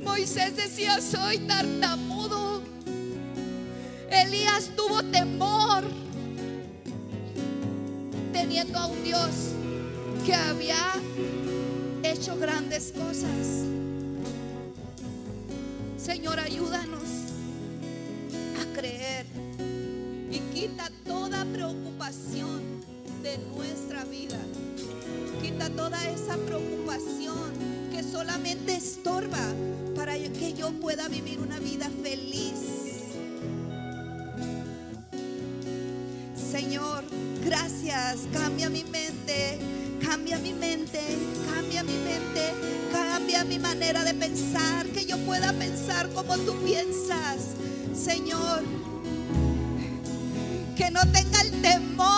[0.00, 2.47] Moisés decía, soy tartamudo.
[4.10, 5.84] Elías tuvo temor
[8.32, 9.30] teniendo a un Dios
[10.24, 10.94] que había
[12.02, 13.64] hecho grandes cosas.
[15.96, 17.02] Señor, ayúdanos
[18.60, 19.26] a creer
[20.30, 22.62] y quita toda preocupación
[23.22, 24.38] de nuestra vida.
[25.42, 27.52] Quita toda esa preocupación
[27.92, 29.52] que solamente estorba
[29.94, 32.57] para que yo pueda vivir una vida feliz.
[36.58, 37.04] Señor,
[37.44, 38.26] gracias.
[38.32, 39.60] Cambia mi mente,
[40.04, 40.98] cambia mi mente,
[41.54, 42.52] cambia mi mente,
[42.90, 47.54] cambia mi manera de pensar, que yo pueda pensar como tú piensas.
[47.94, 48.64] Señor,
[50.76, 52.17] que no tenga el temor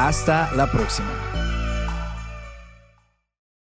[0.00, 1.29] Hasta la próxima.